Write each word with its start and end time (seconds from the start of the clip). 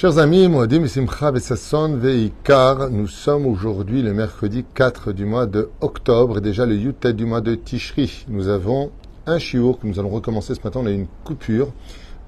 Chers 0.00 0.18
amis, 0.18 0.46
Moadim 0.46 0.86
Simcha 0.86 1.32
Besasson 1.32 1.96
Veikar, 1.96 2.88
nous 2.88 3.08
sommes 3.08 3.46
aujourd'hui 3.46 4.00
le 4.00 4.14
mercredi 4.14 4.64
4 4.72 5.10
du 5.10 5.24
mois 5.24 5.46
de 5.46 5.70
octobre 5.80 6.38
et 6.38 6.40
déjà 6.40 6.66
le 6.66 6.76
Yutet 6.76 7.14
du 7.14 7.24
mois 7.24 7.40
de 7.40 7.56
Tishri. 7.56 8.24
Nous 8.28 8.46
avons 8.46 8.92
un 9.26 9.40
chiour 9.40 9.80
que 9.80 9.88
nous 9.88 9.98
allons 9.98 10.10
recommencer 10.10 10.54
ce 10.54 10.60
matin. 10.62 10.78
On 10.84 10.86
a 10.86 10.92
une 10.92 11.08
coupure, 11.24 11.72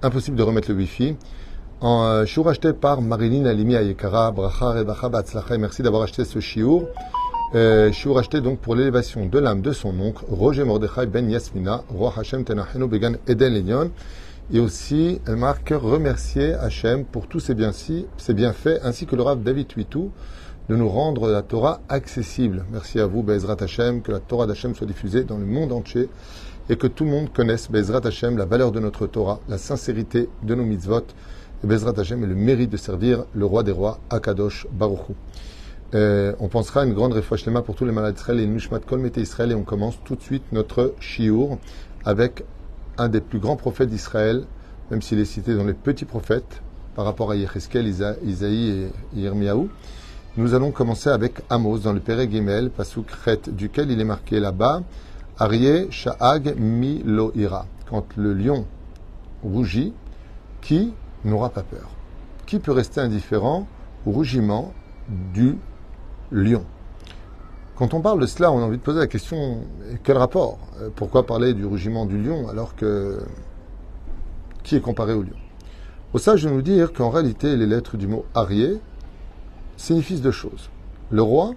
impossible 0.03 0.37
de 0.37 0.43
remettre 0.43 0.69
le 0.73 0.79
wifi. 0.79 1.15
En 1.81 2.07
euh, 2.07 2.25
chiour 2.25 2.49
acheté 2.49 2.73
par 2.73 3.03
Marilyn 3.03 3.47
Alimi 3.47 3.77
Ayekara, 3.77 4.33
Bracha 4.33 4.73
Rebacha. 4.73 5.09
Merci 5.57 5.85
d'avoir 5.85 6.03
acheté 6.03 6.25
ce 6.25 6.41
chiour. 6.41 6.89
Euh, 7.55 7.93
chiour 7.93 8.19
acheté 8.19 8.41
donc 8.41 8.59
pour 8.59 8.75
l'élévation 8.75 9.27
de 9.27 9.39
l'âme 9.39 9.61
de 9.61 9.71
son 9.71 9.97
oncle, 10.01 10.25
Roger 10.29 10.65
Mordechai 10.65 11.07
Ben 11.07 11.31
Yasmina, 11.31 11.85
Roi 11.89 12.13
Hashem 12.19 12.43
Tenachenu 12.43 12.89
Began 12.89 13.13
Eden 13.29 13.55
Lenion. 13.55 13.91
Et 14.53 14.59
aussi, 14.59 15.21
Marc, 15.29 15.69
remercier 15.71 16.55
Hachem 16.55 17.05
pour 17.05 17.29
tous 17.29 17.39
ses, 17.39 17.55
bienfaits, 17.55 18.81
ainsi 18.83 19.07
que 19.07 19.15
le 19.15 19.23
Rav 19.23 19.45
David 19.45 19.71
Huitou, 19.77 20.11
de 20.69 20.75
nous 20.75 20.89
rendre 20.89 21.29
la 21.29 21.43
Torah 21.43 21.81
accessible. 21.89 22.65
Merci 22.73 22.99
à 22.99 23.07
vous, 23.07 23.23
Bezrat 23.23 23.59
Hachem, 23.61 24.03
que 24.03 24.11
la 24.11 24.19
Torah 24.19 24.49
d'Hachem 24.49 24.75
soit 24.75 24.89
diffusée 24.89 25.23
dans 25.23 25.39
le 25.39 25.47
monde 25.47 25.71
entier 25.71 26.09
et 26.69 26.75
que 26.75 26.89
tout 26.89 27.05
le 27.05 27.11
monde 27.11 27.33
connaisse 27.33 27.71
Bezrat 27.71 28.05
Hachem, 28.05 28.37
la 28.37 28.45
valeur 28.45 28.73
de 28.73 28.81
notre 28.81 29.07
Torah, 29.07 29.39
la 29.49 29.57
sincérité 29.57 30.29
de 30.43 30.57
nos 30.57 30.65
mitzvot, 30.65 31.07
et 31.63 31.67
Bezrat 31.69 31.95
Hachem 31.97 32.25
et 32.25 32.27
le 32.27 32.35
mérite 32.35 32.71
de 32.71 32.77
servir 32.77 33.27
le 33.33 33.45
roi 33.45 33.63
des 33.63 33.73
rois, 33.73 34.01
Akadosh 34.11 34.67
Baruchou. 34.73 35.15
Euh, 35.95 36.35
on 36.41 36.49
pensera 36.49 36.81
à 36.81 36.85
une 36.87 36.95
grande 36.95 37.13
réfouachlema 37.13 37.63
pour 37.63 37.77
tous 37.77 37.85
les 37.85 37.93
malades 37.93 38.17
Israël 38.17 38.41
et 38.41 38.47
Nushmat 38.49 38.81
Kol 38.81 39.09
Israël 39.17 39.53
et 39.53 39.55
on 39.55 39.63
commence 39.63 39.99
tout 40.05 40.17
de 40.17 40.23
suite 40.23 40.45
notre 40.51 40.95
shiur 40.99 41.59
avec 42.05 42.45
un 43.01 43.09
des 43.09 43.23
plus 43.23 43.39
grands 43.39 43.57
prophètes 43.57 43.89
d'Israël, 43.89 44.45
même 44.91 45.01
s'il 45.01 45.19
est 45.19 45.25
cité 45.25 45.55
dans 45.55 45.65
les 45.65 45.73
petits 45.73 46.05
prophètes 46.05 46.61
par 46.95 47.07
rapport 47.07 47.31
à 47.31 47.37
Yecheskel, 47.37 47.87
Isaïe 47.89 48.91
et 49.15 49.19
Yirmiyahu. 49.19 49.69
Nous 50.37 50.55
allons 50.55 50.71
commencer 50.71 51.09
avec 51.09 51.41
Amos 51.49 51.79
dans 51.79 51.95
le 51.95 52.01
Père 52.01 52.31
Gimel, 52.31 52.69
Pasuk 52.71 53.07
duquel 53.49 53.91
il 53.91 54.01
est 54.01 54.05
marqué 54.05 54.39
là-bas 54.39 54.83
Aryeh 55.39 55.91
Sha'ag 55.91 56.57
Mi 56.59 57.03
Lo 57.03 57.33
Ira. 57.35 57.67
Quand 57.89 58.05
le 58.17 58.35
lion 58.35 58.67
rougit, 59.43 59.95
qui 60.61 60.93
n'aura 61.25 61.49
pas 61.49 61.63
peur 61.63 61.89
Qui 62.45 62.59
peut 62.59 62.73
rester 62.73 63.01
indifférent 63.01 63.67
au 64.05 64.11
rougiment 64.11 64.75
du 65.09 65.57
lion? 66.31 66.65
Quand 67.81 67.95
on 67.95 68.03
parle 68.03 68.21
de 68.21 68.27
cela, 68.27 68.53
on 68.53 68.59
a 68.59 68.63
envie 68.63 68.77
de 68.77 68.83
poser 68.83 68.99
la 68.99 69.07
question 69.07 69.61
quel 70.05 70.19
rapport 70.19 70.59
euh, 70.83 70.91
Pourquoi 70.95 71.25
parler 71.25 71.55
du 71.55 71.65
rugiment 71.65 72.05
du 72.05 72.21
lion 72.23 72.47
alors 72.51 72.77
que 72.77 73.21
qui 74.63 74.77
est 74.77 74.83
comparé 74.83 75.15
au 75.15 75.23
lion? 75.23 75.39
Au 76.13 76.19
sage 76.19 76.45
de 76.45 76.51
nous 76.51 76.61
dire 76.61 76.93
qu'en 76.93 77.09
réalité, 77.09 77.57
les 77.57 77.65
lettres 77.65 77.97
du 77.97 78.07
mot 78.07 78.27
arié 78.35 78.79
signifient 79.79 80.21
deux 80.21 80.31
choses. 80.31 80.69
Le 81.11 81.23
roi, 81.23 81.55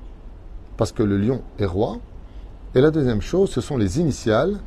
parce 0.77 0.93
que 0.93 1.03
le 1.03 1.17
lion 1.17 1.41
est 1.59 1.65
roi, 1.65 1.97
et 2.73 2.79
la 2.79 2.89
deuxième 2.89 3.21
chose, 3.21 3.49
ce 3.49 3.59
sont 3.59 3.75
les 3.75 3.99
initiales 3.99 4.61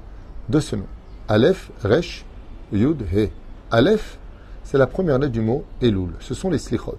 de 0.51 0.61
ce 0.61 0.77
nom. 0.77 0.87
Aleph, 1.27 1.71
Resh, 1.83 2.27
Yud, 2.71 3.01
He. 3.15 3.31
Aleph, 3.71 4.19
c'est 4.62 4.77
la 4.77 4.87
première 4.87 5.19
lettre 5.19 5.33
du 5.33 5.41
mot 5.41 5.65
Elul. 5.81 6.11
Ce 6.21 6.34
sont 6.34 6.51
les 6.51 6.59
slichot, 6.59 6.99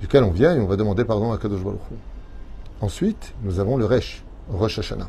duquel 0.00 0.24
on 0.24 0.32
vient 0.32 0.56
et 0.56 0.60
on 0.60 0.66
va 0.66 0.74
demander 0.74 1.04
pardon 1.04 1.30
à 1.30 1.38
Kadosh 1.38 1.62
Baruch 1.62 1.78
Ensuite, 2.80 3.34
nous 3.42 3.60
avons 3.60 3.76
le 3.76 3.84
Resh, 3.84 4.24
Rosh 4.48 4.78
Hashanah. 4.78 5.08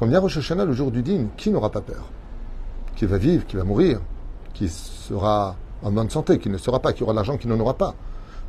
Y 0.00 0.14
a 0.14 0.20
Rosh 0.20 0.38
Hashanah 0.38 0.64
le 0.64 0.72
jour 0.72 0.92
du 0.92 1.02
dîme, 1.02 1.28
qui 1.36 1.50
n'aura 1.50 1.70
pas 1.70 1.80
peur? 1.80 2.08
Qui 2.94 3.06
va 3.06 3.18
vivre, 3.18 3.44
qui 3.46 3.56
va 3.56 3.64
mourir, 3.64 4.00
qui 4.52 4.68
sera 4.68 5.56
en 5.82 5.90
bonne 5.90 6.10
santé, 6.10 6.38
qui 6.38 6.48
ne 6.48 6.56
sera 6.56 6.78
pas, 6.78 6.92
qui 6.92 7.02
aura 7.02 7.12
l'argent, 7.12 7.36
qui 7.36 7.48
n'en 7.48 7.58
aura 7.58 7.74
pas? 7.74 7.94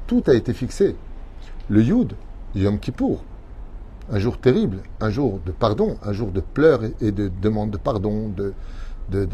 Tout 0.06 0.24
a 0.28 0.34
été 0.34 0.54
fixé. 0.54 0.96
Le 1.70 1.82
Yud, 1.82 2.14
Yom 2.54 2.80
Kippour, 2.80 3.24
un 4.12 4.20
jour 4.20 4.38
terrible, 4.38 4.84
un 5.02 5.10
jour 5.10 5.40
de 5.44 5.52
pardon, 5.52 5.98
un 6.04 6.14
jour 6.14 6.32
de 6.32 6.42
pleurs 6.42 6.82
et 7.02 7.12
de 7.12 7.32
demande 7.42 7.72
de 7.72 7.78
pardon, 7.78 8.30
de, 8.30 8.54
de. 9.10 9.28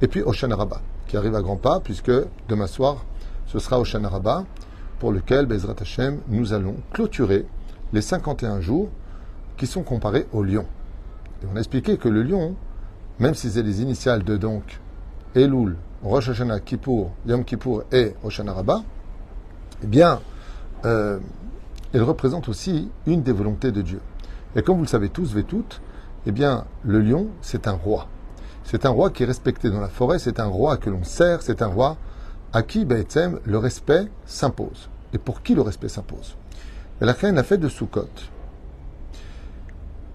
Et 0.00 0.08
puis 0.08 0.22
Oshana 0.22 0.56
Rabbah, 0.56 0.80
qui 1.06 1.16
arrive 1.16 1.36
à 1.36 1.42
grands 1.42 1.56
pas, 1.56 1.78
puisque 1.78 2.10
demain 2.48 2.66
soir, 2.66 3.04
ce 3.46 3.60
sera 3.60 3.78
Oshana 3.78 4.08
Rabbah, 4.08 4.44
pour 5.02 5.10
lequel, 5.10 5.46
Bezrat 5.46 5.74
Hashem, 5.80 6.20
nous 6.28 6.52
allons 6.52 6.76
clôturer 6.92 7.44
les 7.92 8.02
51 8.02 8.60
jours 8.60 8.88
qui 9.56 9.66
sont 9.66 9.82
comparés 9.82 10.28
au 10.32 10.44
lion. 10.44 10.64
On 11.52 11.56
a 11.56 11.58
expliqué 11.58 11.96
que 11.96 12.08
le 12.08 12.22
lion, 12.22 12.54
même 13.18 13.34
si 13.34 13.50
c'est 13.50 13.64
les 13.64 13.82
initiales 13.82 14.22
de 14.22 14.36
donc 14.36 14.78
Elul, 15.34 15.76
Rosh 16.04 16.28
Hashanah, 16.28 16.60
Kippour, 16.60 17.10
Yom 17.26 17.44
Kippour 17.44 17.82
et 17.90 18.14
Oshana 18.22 18.52
Rabbah, 18.52 18.84
eh 19.82 19.88
bien, 19.88 20.20
euh, 20.84 21.18
il 21.92 22.02
représente 22.02 22.48
aussi 22.48 22.88
une 23.08 23.24
des 23.24 23.32
volontés 23.32 23.72
de 23.72 23.82
Dieu. 23.82 24.00
Et 24.54 24.62
comme 24.62 24.76
vous 24.76 24.84
le 24.84 24.88
savez 24.88 25.08
tous 25.08 25.36
et 25.36 25.42
toutes, 25.42 25.80
eh 26.26 26.30
bien, 26.30 26.64
le 26.84 27.00
lion, 27.00 27.26
c'est 27.40 27.66
un 27.66 27.72
roi. 27.72 28.06
C'est 28.62 28.86
un 28.86 28.90
roi 28.90 29.10
qui 29.10 29.24
est 29.24 29.26
respecté 29.26 29.68
dans 29.68 29.80
la 29.80 29.88
forêt, 29.88 30.20
c'est 30.20 30.38
un 30.38 30.46
roi 30.46 30.76
que 30.76 30.90
l'on 30.90 31.02
sert, 31.02 31.42
c'est 31.42 31.60
un 31.60 31.66
roi 31.66 31.96
à 32.52 32.62
qui, 32.62 32.84
Be'etzem, 32.84 33.40
le 33.44 33.58
respect 33.58 34.06
s'impose 34.26 34.91
et 35.12 35.18
pour 35.18 35.42
qui 35.42 35.54
le 35.54 35.62
respect 35.62 35.88
s'impose. 35.88 36.36
La 37.00 37.12
reine 37.12 37.38
a 37.38 37.42
fait 37.42 37.58
de 37.58 37.68
Sukkot 37.68 38.08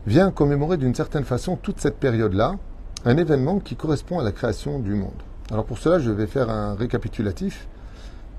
vient 0.08 0.32
commémorer 0.32 0.78
d'une 0.78 0.96
certaine 0.96 1.26
façon 1.26 1.58
toute 1.58 1.82
cette 1.82 1.98
période-là, 1.98 2.56
un 3.04 3.18
événement 3.18 3.60
qui 3.60 3.76
correspond 3.76 4.20
à 4.20 4.24
la 4.24 4.32
création 4.32 4.80
du 4.80 4.94
monde. 4.94 5.12
Alors 5.52 5.66
pour 5.66 5.78
cela, 5.78 6.00
je 6.00 6.12
vais 6.12 6.28
faire 6.28 6.50
un 6.50 6.76
récapitulatif 6.76 7.68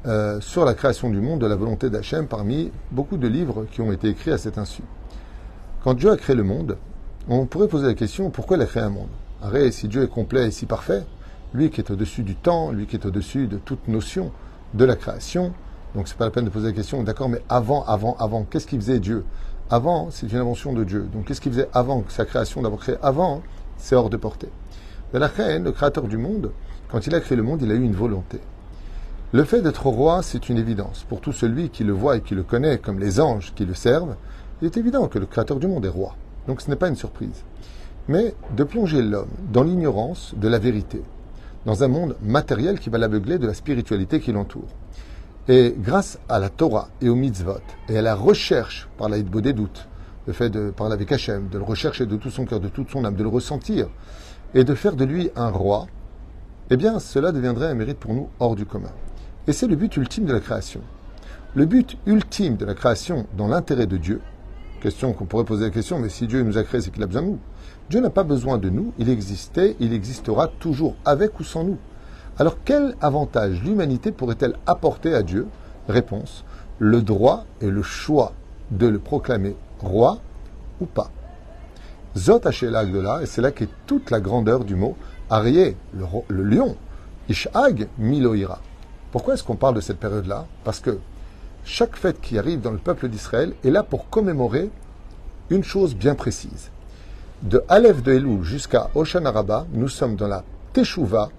euh, 0.07 0.41
sur 0.41 0.65
la 0.65 0.73
création 0.73 1.11
du 1.11 1.21
monde, 1.21 1.41
de 1.41 1.47
la 1.47 1.57
volonté 1.57 1.91
d'Hachem, 1.91 2.27
parmi 2.27 2.73
beaucoup 2.91 3.19
de 3.19 3.29
livres 3.29 3.67
qui 3.71 3.83
ont 3.83 3.93
été 3.93 4.09
écrits 4.09 4.31
à 4.31 4.39
cet 4.39 4.57
insu. 4.57 4.83
Quand 5.85 5.93
Dieu 5.93 6.11
a 6.11 6.17
créé 6.17 6.35
le 6.35 6.43
monde, 6.43 6.79
on 7.29 7.45
pourrait 7.45 7.69
poser 7.69 7.87
la 7.87 7.95
question 7.95 8.31
pourquoi 8.31 8.57
il 8.57 8.63
a 8.63 8.67
créé 8.67 8.83
un 8.83 8.89
monde? 8.89 9.09
Arrête, 9.43 9.75
si 9.75 9.89
Dieu 9.89 10.03
est 10.03 10.09
complet 10.09 10.49
et 10.49 10.51
si 10.51 10.65
parfait, 10.65 11.05
lui 11.53 11.69
qui 11.69 11.83
est 11.83 11.91
au-dessus 11.91 12.23
du 12.23 12.35
temps, 12.35 12.73
lui 12.73 12.87
qui 12.87 12.97
est 12.97 13.05
au-dessus 13.05 13.47
de 13.47 13.59
toute 13.59 13.89
notion 13.89 14.33
de 14.73 14.85
la 14.87 14.97
création, 14.97 15.53
donc 15.95 16.09
c'est 16.09 16.17
pas 16.17 16.25
la 16.25 16.31
peine 16.31 16.45
de 16.45 16.51
poser 16.51 16.69
la 16.69 16.73
question, 16.73 17.03
d'accord, 17.03 17.29
mais 17.29 17.43
avant, 17.49 17.85
avant, 17.85 18.17
avant, 18.19 18.45
qu'est-ce 18.45 18.67
qu'il 18.67 18.81
faisait 18.81 19.01
Dieu? 19.01 19.25
Avant, 19.71 20.09
c'est 20.11 20.31
une 20.31 20.39
invention 20.39 20.73
de 20.73 20.85
Dieu. 20.85 21.07
Donc 21.13 21.27
qu'est-ce 21.27 21.41
qu'il 21.41 21.53
faisait 21.53 21.69
avant 21.73 22.05
sa 22.09 22.25
création, 22.25 22.63
d'avoir 22.63 22.81
créé 22.81 22.97
avant 23.03 23.43
C'est 23.77 23.95
hors 23.95 24.11
de 24.11 24.17
portée. 24.17 24.49
Mais 25.13 25.19
la 25.19 25.27
reine, 25.29 25.65
le 25.65 25.73
créateur 25.73 26.05
du 26.05 26.19
monde, 26.19 26.53
quand 26.91 27.07
il 27.07 27.15
a 27.15 27.21
créé 27.21 27.37
le 27.37 27.43
monde, 27.43 27.63
il 27.63 27.71
a 27.71 27.75
eu 27.75 27.83
une 27.83 27.95
volonté. 27.95 28.41
Le 29.33 29.45
fait 29.45 29.61
d'être 29.61 29.87
roi, 29.87 30.23
c'est 30.23 30.49
une 30.49 30.57
évidence. 30.57 31.05
Pour 31.07 31.21
tout 31.21 31.33
celui 31.33 31.69
qui 31.69 31.85
le 31.85 31.93
voit 31.93 32.17
et 32.17 32.23
qui 32.23 32.35
le 32.35 32.43
connaît 32.43 32.79
comme 32.79 32.99
les 32.99 33.21
anges 33.21 33.53
qui 33.55 33.67
le 33.67 33.75
servent, 33.75 34.17
il 34.63 34.67
est 34.67 34.77
évident 34.79 35.07
que 35.07 35.19
le 35.19 35.27
créateur 35.27 35.59
du 35.59 35.67
monde 35.67 35.85
est 35.85 35.91
roi. 35.91 36.15
Donc 36.47 36.63
ce 36.63 36.71
n'est 36.71 36.77
pas 36.77 36.89
une 36.89 36.97
surprise. 36.97 37.45
Mais 38.09 38.35
de 38.57 38.65
plonger 38.65 39.03
l'homme 39.03 39.29
dans 39.53 39.63
l'ignorance 39.63 40.35
de 40.35 40.49
la 40.49 40.59
vérité, 40.59 41.03
dans 41.67 41.85
un 41.85 41.89
monde 41.89 42.17
matériel 42.23 42.81
qui 42.81 42.89
va 42.89 42.97
l'aveugler 42.97 43.39
de 43.39 43.47
la 43.47 43.53
spiritualité 43.53 44.19
qui 44.19 44.33
l'entoure. 44.33 44.69
Et 45.51 45.75
grâce 45.79 46.19
à 46.29 46.39
la 46.39 46.51
Torah 46.51 46.89
et 47.01 47.09
au 47.09 47.15
mitzvot, 47.15 47.63
et 47.89 47.97
à 47.97 48.03
la 48.03 48.15
recherche 48.15 48.87
par 48.99 49.09
la 49.09 49.19
des 49.19 49.53
doutes, 49.55 49.89
le 50.27 50.35
fait 50.35 50.51
de 50.51 50.69
parler 50.69 50.93
avec 50.93 51.11
Hachem, 51.11 51.49
de 51.49 51.57
le 51.57 51.65
rechercher 51.65 52.05
de 52.05 52.17
tout 52.17 52.29
son 52.29 52.45
cœur, 52.45 52.61
de 52.61 52.69
toute 52.69 52.91
son 52.91 53.03
âme, 53.07 53.15
de 53.15 53.23
le 53.23 53.31
ressentir, 53.31 53.89
et 54.53 54.63
de 54.63 54.75
faire 54.75 54.95
de 54.95 55.07
lui 55.07 55.31
un 55.37 55.49
roi, 55.49 55.87
eh 56.69 56.77
bien, 56.77 56.99
cela 57.01 57.33
deviendrait 57.33 57.69
un 57.69 57.75
mérite 57.75 57.99
pour 57.99 58.13
nous 58.13 58.29
hors 58.41 58.57
du 58.57 58.67
commun. 58.67 58.93
Et 59.47 59.55
c'est 59.55 59.67
le 59.67 59.77
but 59.77 59.97
ultime 59.97 60.27
de 60.27 60.35
la 60.35 60.41
création. 60.41 60.83
Le 61.55 61.65
but 61.65 61.97
ultime 62.05 62.57
de 62.57 62.67
la 62.67 62.75
création 62.75 63.27
dans 63.39 63.49
l'intérêt 63.49 63.87
de 63.87 63.97
Dieu, 63.97 64.21
question 64.83 65.15
qu'on 65.15 65.25
pourrait 65.25 65.45
poser 65.45 65.65
la 65.65 65.71
question, 65.71 65.99
mais 65.99 66.11
si 66.11 66.27
Dieu 66.27 66.43
nous 66.43 66.59
a 66.59 66.63
créés, 66.63 66.83
c'est 66.83 66.91
qu'il 66.91 67.03
a 67.03 67.07
besoin 67.07 67.23
de 67.23 67.29
nous. 67.29 67.39
Dieu 67.89 68.01
n'a 68.01 68.11
pas 68.11 68.23
besoin 68.23 68.59
de 68.59 68.69
nous, 68.69 68.93
il 68.99 69.09
existait, 69.09 69.77
il 69.81 69.95
existera 69.95 70.49
toujours 70.49 70.95
avec 71.07 71.41
ou 71.41 71.45
sans 71.45 71.65
nous. 71.65 71.79
Alors 72.39 72.57
quel 72.65 72.95
avantage 73.01 73.63
l'humanité 73.65 74.13
pourrait-elle 74.13 74.55
apporter 74.67 75.13
à 75.15 75.23
Dieu? 75.23 75.49
Réponse, 75.89 76.45
le 76.79 77.03
droit 77.03 77.45
et 77.61 77.71
le 77.71 77.83
choix 77.83 78.33
de 78.71 78.87
le 78.87 79.01
proclamer 79.01 79.57
roi 79.81 80.19
ou 80.81 80.87
pas. 80.87 81.11
Zot 82.17 82.39
de 82.41 82.99
là, 82.99 83.21
et 83.23 83.27
c'est 83.27 83.41
là 83.43 83.51
qu'est 83.51 83.69
toute 83.87 84.11
la 84.11 84.21
grandeur 84.21 84.65
du 84.65 84.77
mot 84.77 84.97
Arié, 85.31 85.77
le, 85.95 86.43
lion, 86.43 86.77
Ishag 87.29 87.89
Miloïra. 87.99 88.61
Pourquoi 89.11 89.35
est-ce 89.35 89.45
qu'on 89.45 89.57
parle 89.57 89.75
de 89.75 89.81
cette 89.81 89.99
période-là? 89.99 90.47
Parce 90.65 90.81
que 90.81 90.99
chaque 91.65 91.97
fête 91.97 92.21
qui 92.21 92.39
arrive 92.39 92.61
dans 92.61 92.71
le 92.71 92.79
peuple 92.79 93.09
d'Israël 93.09 93.53
est 93.65 93.71
là 93.71 93.83
pour 93.83 94.09
commémorer 94.09 94.71
une 95.51 95.65
chose 95.65 95.95
bien 95.95 96.15
précise. 96.15 96.71
De 97.43 97.63
Aleph 97.69 98.03
de 98.03 98.13
Elul 98.13 98.43
jusqu'à 98.43 98.91
Oshanaraba, 98.95 99.67
nous 99.73 99.89
sommes 99.89 100.17
dans 100.17 100.29
la 100.29 100.45
Teshuvah, 100.73 101.31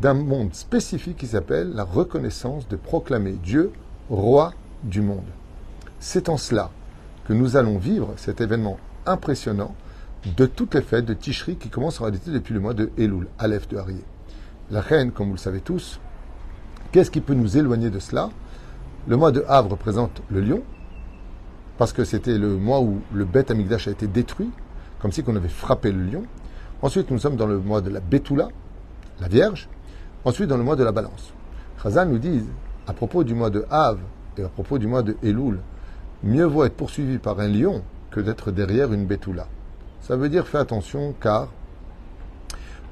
d'un 0.00 0.14
monde 0.14 0.54
spécifique 0.54 1.16
qui 1.16 1.26
s'appelle 1.26 1.72
la 1.72 1.84
reconnaissance 1.84 2.68
de 2.68 2.76
proclamer 2.76 3.32
Dieu 3.32 3.72
roi 4.10 4.52
du 4.82 5.00
monde. 5.00 5.24
C'est 6.00 6.28
en 6.28 6.36
cela 6.36 6.70
que 7.26 7.32
nous 7.32 7.56
allons 7.56 7.78
vivre 7.78 8.12
cet 8.16 8.40
événement 8.40 8.78
impressionnant 9.06 9.74
de 10.36 10.46
toutes 10.46 10.74
les 10.74 10.82
fêtes 10.82 11.06
de 11.06 11.14
Tishri 11.14 11.56
qui 11.56 11.68
commencent 11.68 12.00
en 12.00 12.04
réalité 12.04 12.30
depuis 12.30 12.54
le 12.54 12.60
mois 12.60 12.74
de 12.74 12.90
Elul, 12.98 13.28
Aleph 13.38 13.68
de 13.68 13.76
Harrier. 13.76 14.04
La 14.70 14.80
reine, 14.80 15.12
comme 15.12 15.28
vous 15.28 15.34
le 15.34 15.38
savez 15.38 15.60
tous, 15.60 16.00
Qu'est-ce 16.92 17.10
qui 17.10 17.20
peut 17.20 17.34
nous 17.34 17.58
éloigner 17.58 17.90
de 17.90 17.98
cela? 17.98 18.30
Le 19.06 19.16
mois 19.16 19.32
de 19.32 19.44
Havre 19.48 19.72
représente 19.72 20.22
le 20.30 20.40
lion, 20.40 20.62
parce 21.78 21.92
que 21.92 22.04
c'était 22.04 22.38
le 22.38 22.56
mois 22.56 22.80
où 22.80 23.00
le 23.12 23.24
Beth 23.24 23.50
Amigdash 23.50 23.88
a 23.88 23.90
été 23.90 24.06
détruit, 24.06 24.50
comme 24.98 25.12
si 25.12 25.22
on 25.26 25.36
avait 25.36 25.48
frappé 25.48 25.92
le 25.92 26.02
lion. 26.02 26.22
Ensuite, 26.82 27.10
nous 27.10 27.18
sommes 27.18 27.36
dans 27.36 27.46
le 27.46 27.58
mois 27.58 27.80
de 27.80 27.90
la 27.90 28.00
Betula, 28.00 28.48
la 29.20 29.28
Vierge. 29.28 29.68
Ensuite, 30.26 30.48
dans 30.48 30.56
le 30.56 30.64
mois 30.64 30.74
de 30.74 30.82
la 30.82 30.90
Balance. 30.90 31.32
Chazal 31.80 32.08
nous 32.08 32.18
dit, 32.18 32.42
à 32.88 32.92
propos 32.92 33.22
du 33.22 33.32
mois 33.32 33.48
de 33.48 33.64
Havre 33.70 34.00
et 34.36 34.42
à 34.42 34.48
propos 34.48 34.76
du 34.76 34.88
mois 34.88 35.04
de 35.04 35.16
Elul, 35.22 35.60
mieux 36.24 36.44
vaut 36.44 36.64
être 36.64 36.74
poursuivi 36.74 37.18
par 37.18 37.38
un 37.38 37.46
lion 37.46 37.84
que 38.10 38.18
d'être 38.18 38.50
derrière 38.50 38.92
une 38.92 39.06
Betula. 39.06 39.46
Ça 40.00 40.16
veut 40.16 40.28
dire 40.28 40.48
fais 40.48 40.58
attention 40.58 41.14
car 41.20 41.46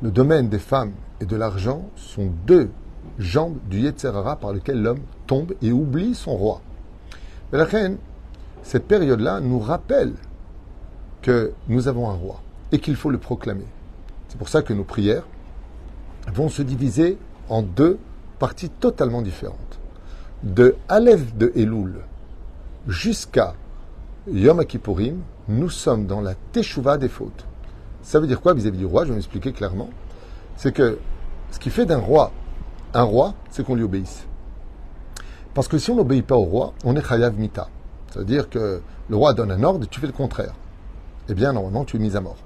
le 0.00 0.12
domaine 0.12 0.48
des 0.48 0.60
femmes 0.60 0.92
et 1.20 1.26
de 1.26 1.34
l'argent 1.34 1.90
sont 1.96 2.30
deux 2.46 2.70
jambes 3.18 3.58
du 3.68 3.80
Yetzerara 3.80 4.36
par 4.36 4.52
lequel 4.52 4.80
l'homme 4.80 5.02
tombe 5.26 5.54
et 5.60 5.72
oublie 5.72 6.14
son 6.14 6.36
roi. 6.36 6.60
Mais 7.50 7.58
la 7.58 7.64
reine, 7.64 7.96
cette 8.62 8.86
période-là 8.86 9.40
nous 9.40 9.58
rappelle 9.58 10.12
que 11.20 11.52
nous 11.66 11.88
avons 11.88 12.08
un 12.08 12.14
roi 12.14 12.40
et 12.70 12.78
qu'il 12.78 12.94
faut 12.94 13.10
le 13.10 13.18
proclamer. 13.18 13.66
C'est 14.28 14.38
pour 14.38 14.48
ça 14.48 14.62
que 14.62 14.72
nos 14.72 14.84
prières 14.84 15.26
vont 16.32 16.48
se 16.48 16.62
diviser 16.62 17.18
en 17.48 17.62
deux 17.62 17.98
parties 18.38 18.70
totalement 18.70 19.22
différentes. 19.22 19.78
De 20.42 20.76
Aleph 20.88 21.36
de 21.36 21.52
Elul 21.56 22.00
jusqu'à 22.86 23.54
Yom 24.30 24.64
Kippourim, 24.64 25.20
nous 25.48 25.70
sommes 25.70 26.06
dans 26.06 26.20
la 26.20 26.34
Teshuvah 26.52 26.98
des 26.98 27.08
fautes. 27.08 27.46
Ça 28.02 28.20
veut 28.20 28.26
dire 28.26 28.40
quoi 28.40 28.54
vis-à-vis 28.54 28.78
du 28.78 28.86
roi? 28.86 29.04
Je 29.04 29.10
vais 29.10 29.14
m'expliquer 29.14 29.52
clairement. 29.52 29.90
C'est 30.56 30.72
que 30.72 30.98
ce 31.50 31.58
qui 31.58 31.70
fait 31.70 31.86
d'un 31.86 31.98
roi 31.98 32.32
un 32.94 33.02
roi, 33.02 33.34
c'est 33.50 33.64
qu'on 33.64 33.74
lui 33.74 33.82
obéisse. 33.82 34.24
Parce 35.52 35.68
que 35.68 35.78
si 35.78 35.90
on 35.90 35.96
n'obéit 35.96 36.24
pas 36.24 36.36
au 36.36 36.44
roi, 36.44 36.74
on 36.84 36.96
est 36.96 37.06
chayav 37.06 37.36
mita. 37.38 37.68
C'est-à-dire 38.10 38.48
que 38.48 38.80
le 39.08 39.16
roi 39.16 39.34
donne 39.34 39.50
un 39.50 39.62
ordre 39.64 39.84
et 39.84 39.88
tu 39.88 40.00
fais 40.00 40.06
le 40.06 40.12
contraire. 40.12 40.54
Eh 41.28 41.34
bien, 41.34 41.52
normalement, 41.52 41.84
tu 41.84 41.96
es 41.96 41.98
mis 41.98 42.16
à 42.16 42.20
mort. 42.20 42.36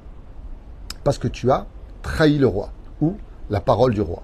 Parce 1.04 1.18
que 1.18 1.28
tu 1.28 1.50
as 1.50 1.66
trahi 2.02 2.38
le 2.38 2.46
roi 2.46 2.70
ou 3.00 3.16
la 3.50 3.60
parole 3.60 3.94
du 3.94 4.00
roi. 4.00 4.22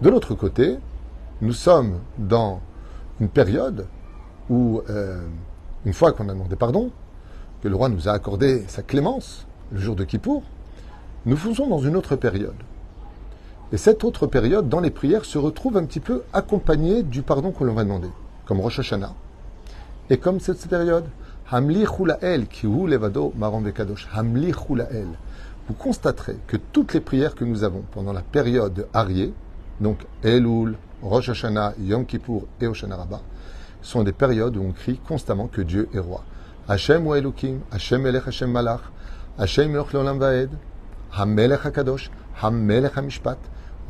De 0.00 0.10
l'autre 0.10 0.34
côté, 0.34 0.76
nous 1.40 1.52
sommes 1.52 1.98
dans 2.18 2.60
une 3.20 3.28
période 3.28 3.86
où, 4.48 4.80
euh, 4.88 5.20
une 5.84 5.92
fois 5.92 6.12
qu'on 6.12 6.28
a 6.28 6.32
demandé 6.32 6.56
pardon, 6.56 6.90
que 7.62 7.68
le 7.68 7.76
roi 7.76 7.88
nous 7.88 8.08
a 8.08 8.12
accordé 8.12 8.64
sa 8.68 8.82
clémence, 8.82 9.46
le 9.72 9.80
jour 9.80 9.96
de 9.96 10.04
Kippour, 10.04 10.42
nous 11.26 11.36
faisons 11.36 11.66
dans 11.66 11.80
une 11.80 11.96
autre 11.96 12.16
période. 12.16 12.54
Et 13.72 13.76
cette 13.76 14.04
autre 14.04 14.26
période, 14.26 14.68
dans 14.68 14.80
les 14.80 14.90
prières, 14.90 15.24
se 15.24 15.36
retrouve 15.36 15.76
un 15.76 15.84
petit 15.84 16.00
peu 16.00 16.22
accompagnée 16.32 17.02
du 17.02 17.22
pardon 17.22 17.50
que 17.50 17.64
l'on 17.64 17.74
va 17.74 17.84
demander, 17.84 18.08
comme 18.46 18.60
Rosh 18.60 18.78
Hashanah. 18.78 19.12
Et 20.10 20.16
comme 20.16 20.40
cette 20.40 20.66
période, 20.68 21.04
Hamli 21.50 21.86
qui 22.50 22.66
levado 22.66 23.32
maram 23.36 23.64
vekadosh. 23.64 24.08
Hamli 24.14 24.52
Vous 25.68 25.74
constaterez 25.74 26.36
que 26.46 26.56
toutes 26.56 26.94
les 26.94 27.00
prières 27.00 27.34
que 27.34 27.44
nous 27.44 27.62
avons 27.62 27.84
pendant 27.92 28.14
la 28.14 28.22
période 28.22 28.72
de 28.72 28.86
Arié, 28.94 29.34
donc 29.80 29.98
Elul, 30.24 30.76
Rosh 31.02 31.28
Hashanah, 31.28 31.74
Yom 31.78 32.06
Kippur 32.06 32.44
et 32.62 32.66
Oshana 32.66 32.96
Rabbah, 32.96 33.20
sont 33.82 34.02
des 34.02 34.12
périodes 34.12 34.56
où 34.56 34.62
on 34.62 34.72
crie 34.72 34.98
constamment 35.06 35.46
que 35.46 35.60
Dieu 35.60 35.90
est 35.92 35.98
roi. 35.98 36.24
Hashem 36.68 37.06
ou 37.06 37.12
Hashem 37.12 38.06
Elech 38.06 38.26
Hashem 38.26 38.50
Malach, 38.50 38.80
Hashem 39.38 39.74
Yoch 39.74 39.92
Leolam 39.92 40.18
Vaed, 40.18 40.48
Hamelech 41.12 41.66
HaKadosh, 41.66 42.10
Hamelech 42.42 42.96
HaMishpat. 42.96 43.38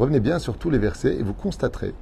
Revenez 0.00 0.20
bien 0.20 0.40
sur 0.40 0.58
tous 0.58 0.70
les 0.70 0.78
versets 0.78 1.14
et 1.14 1.22
vous 1.22 1.32
constaterez 1.32 1.94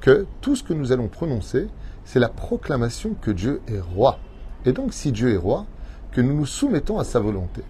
que 0.00 0.26
tout 0.42 0.56
ce 0.56 0.62
que 0.62 0.74
nous 0.74 0.92
allons 0.92 1.08
prononcer, 1.08 1.68
c'est 2.04 2.18
la 2.18 2.28
proclamation 2.28 3.14
que 3.20 3.30
Dieu 3.30 3.62
est 3.66 3.80
roi. 3.80 4.18
Et 4.66 4.72
donc, 4.72 4.92
si 4.92 5.10
Dieu 5.10 5.32
est 5.32 5.38
roi, 5.38 5.64
que 6.10 6.20
nous 6.20 6.34
nous 6.34 6.46
soumettons 6.46 6.98
à 6.98 7.04
sa 7.04 7.18
volonté. 7.18 7.62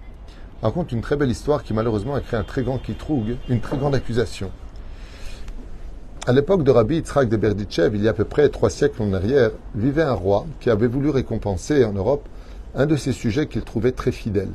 Par 0.62 0.72
contre, 0.72 0.94
une 0.94 1.00
très 1.00 1.16
belle 1.16 1.30
histoire 1.30 1.64
qui 1.64 1.74
malheureusement 1.74 2.14
a 2.14 2.20
créé 2.20 2.38
un 2.38 2.44
très 2.44 2.62
grand 2.62 2.78
kitroug, 2.78 3.36
une 3.48 3.60
très 3.60 3.76
grande 3.76 3.96
accusation. 3.96 4.52
À 6.24 6.32
l'époque 6.32 6.62
de 6.62 6.70
Rabbi 6.70 6.98
Yitzhak 6.98 7.28
de 7.28 7.36
Berditchev, 7.36 7.96
il 7.96 8.02
y 8.04 8.06
a 8.06 8.12
à 8.12 8.14
peu 8.14 8.24
près 8.24 8.48
trois 8.48 8.70
siècles 8.70 9.02
en 9.02 9.12
arrière, 9.12 9.50
vivait 9.74 10.04
un 10.04 10.12
roi 10.12 10.46
qui 10.60 10.70
avait 10.70 10.86
voulu 10.86 11.10
récompenser 11.10 11.84
en 11.84 11.92
Europe 11.92 12.28
un 12.76 12.86
de 12.86 12.94
ses 12.94 13.12
sujets 13.12 13.48
qu'il 13.48 13.62
trouvait 13.62 13.90
très 13.90 14.12
fidèle, 14.12 14.52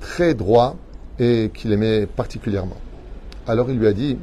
très 0.00 0.34
droit 0.34 0.76
et 1.18 1.50
qu'il 1.54 1.72
aimait 1.72 2.04
particulièrement. 2.04 2.76
Alors 3.46 3.70
il 3.70 3.78
lui 3.78 3.86
a 3.86 3.94
dit, 3.94 4.18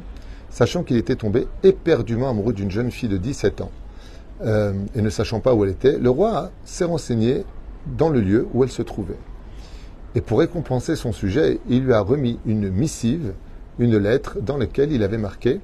sachant 0.50 0.84
qu'il 0.84 0.98
était 0.98 1.16
tombé 1.16 1.48
éperdument 1.64 2.30
amoureux 2.30 2.52
d'une 2.52 2.70
jeune 2.70 2.92
fille 2.92 3.08
de 3.08 3.16
17 3.16 3.60
ans, 3.60 3.72
euh, 4.42 4.72
et 4.94 5.02
ne 5.02 5.10
sachant 5.10 5.40
pas 5.40 5.52
où 5.52 5.64
elle 5.64 5.72
était, 5.72 5.98
le 5.98 6.10
roi 6.10 6.52
s'est 6.64 6.84
renseigné 6.84 7.44
dans 7.88 8.08
le 8.08 8.20
lieu 8.20 8.46
où 8.54 8.62
elle 8.62 8.70
se 8.70 8.82
trouvait. 8.82 9.18
Et 10.14 10.20
pour 10.20 10.38
récompenser 10.38 10.96
son 10.96 11.12
sujet, 11.12 11.60
il 11.68 11.84
lui 11.84 11.92
a 11.92 12.00
remis 12.00 12.38
une 12.46 12.70
missive, 12.70 13.34
une 13.78 13.98
lettre 13.98 14.38
dans 14.40 14.56
laquelle 14.56 14.92
il 14.92 15.02
avait 15.02 15.18
marqué 15.18 15.60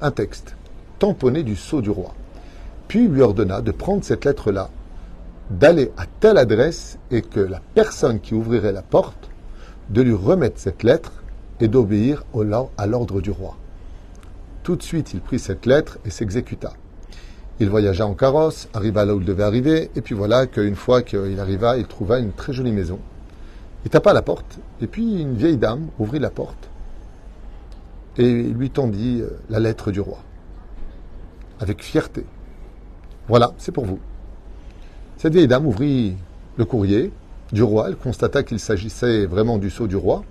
un 0.00 0.10
texte, 0.10 0.56
tamponné 0.98 1.42
du 1.42 1.56
sceau 1.56 1.80
du 1.80 1.90
roi. 1.90 2.14
Puis 2.88 3.04
il 3.04 3.10
lui 3.10 3.22
ordonna 3.22 3.60
de 3.60 3.70
prendre 3.70 4.04
cette 4.04 4.24
lettre-là, 4.24 4.70
d'aller 5.50 5.92
à 5.96 6.06
telle 6.20 6.38
adresse 6.38 6.98
et 7.10 7.22
que 7.22 7.40
la 7.40 7.60
personne 7.74 8.20
qui 8.20 8.34
ouvrirait 8.34 8.72
la 8.72 8.82
porte, 8.82 9.30
de 9.90 10.02
lui 10.02 10.14
remettre 10.14 10.58
cette 10.58 10.82
lettre 10.82 11.12
et 11.60 11.68
d'obéir 11.68 12.24
à 12.76 12.86
l'ordre 12.86 13.20
du 13.20 13.30
roi. 13.30 13.56
Tout 14.64 14.74
de 14.74 14.82
suite, 14.82 15.14
il 15.14 15.20
prit 15.20 15.38
cette 15.38 15.64
lettre 15.64 15.98
et 16.04 16.10
s'exécuta. 16.10 16.72
Il 17.58 17.70
voyagea 17.70 18.06
en 18.06 18.14
carrosse, 18.14 18.68
arriva 18.74 19.04
là 19.04 19.14
où 19.14 19.20
il 19.20 19.26
devait 19.26 19.42
arriver, 19.42 19.90
et 19.96 20.00
puis 20.02 20.14
voilà 20.14 20.46
qu'une 20.46 20.76
fois 20.76 21.02
qu'il 21.02 21.40
arriva, 21.40 21.78
il 21.78 21.86
trouva 21.86 22.18
une 22.18 22.32
très 22.32 22.52
jolie 22.52 22.72
maison. 22.72 22.98
Il 23.84 23.90
tapa 23.90 24.10
à 24.10 24.14
la 24.14 24.22
porte, 24.22 24.58
et 24.80 24.86
puis 24.86 25.20
une 25.20 25.36
vieille 25.36 25.56
dame 25.56 25.88
ouvrit 25.98 26.18
la 26.18 26.30
porte 26.30 26.68
et 28.18 28.42
lui 28.42 28.70
tendit 28.70 29.20
euh, 29.20 29.30
la 29.50 29.60
lettre 29.60 29.90
du 29.90 30.00
roi, 30.00 30.18
avec 31.60 31.82
fierté. 31.82 32.24
Voilà, 33.28 33.52
c'est 33.58 33.72
pour 33.72 33.84
vous. 33.84 33.98
Cette 35.16 35.32
vieille 35.32 35.48
dame 35.48 35.66
ouvrit 35.66 36.16
le 36.56 36.64
courrier 36.64 37.12
du 37.52 37.62
roi, 37.62 37.88
elle 37.88 37.96
constata 37.96 38.42
qu'il 38.42 38.58
s'agissait 38.58 39.26
vraiment 39.26 39.58
du 39.58 39.70
sceau 39.70 39.86
du 39.86 39.96
roi, 39.96 40.24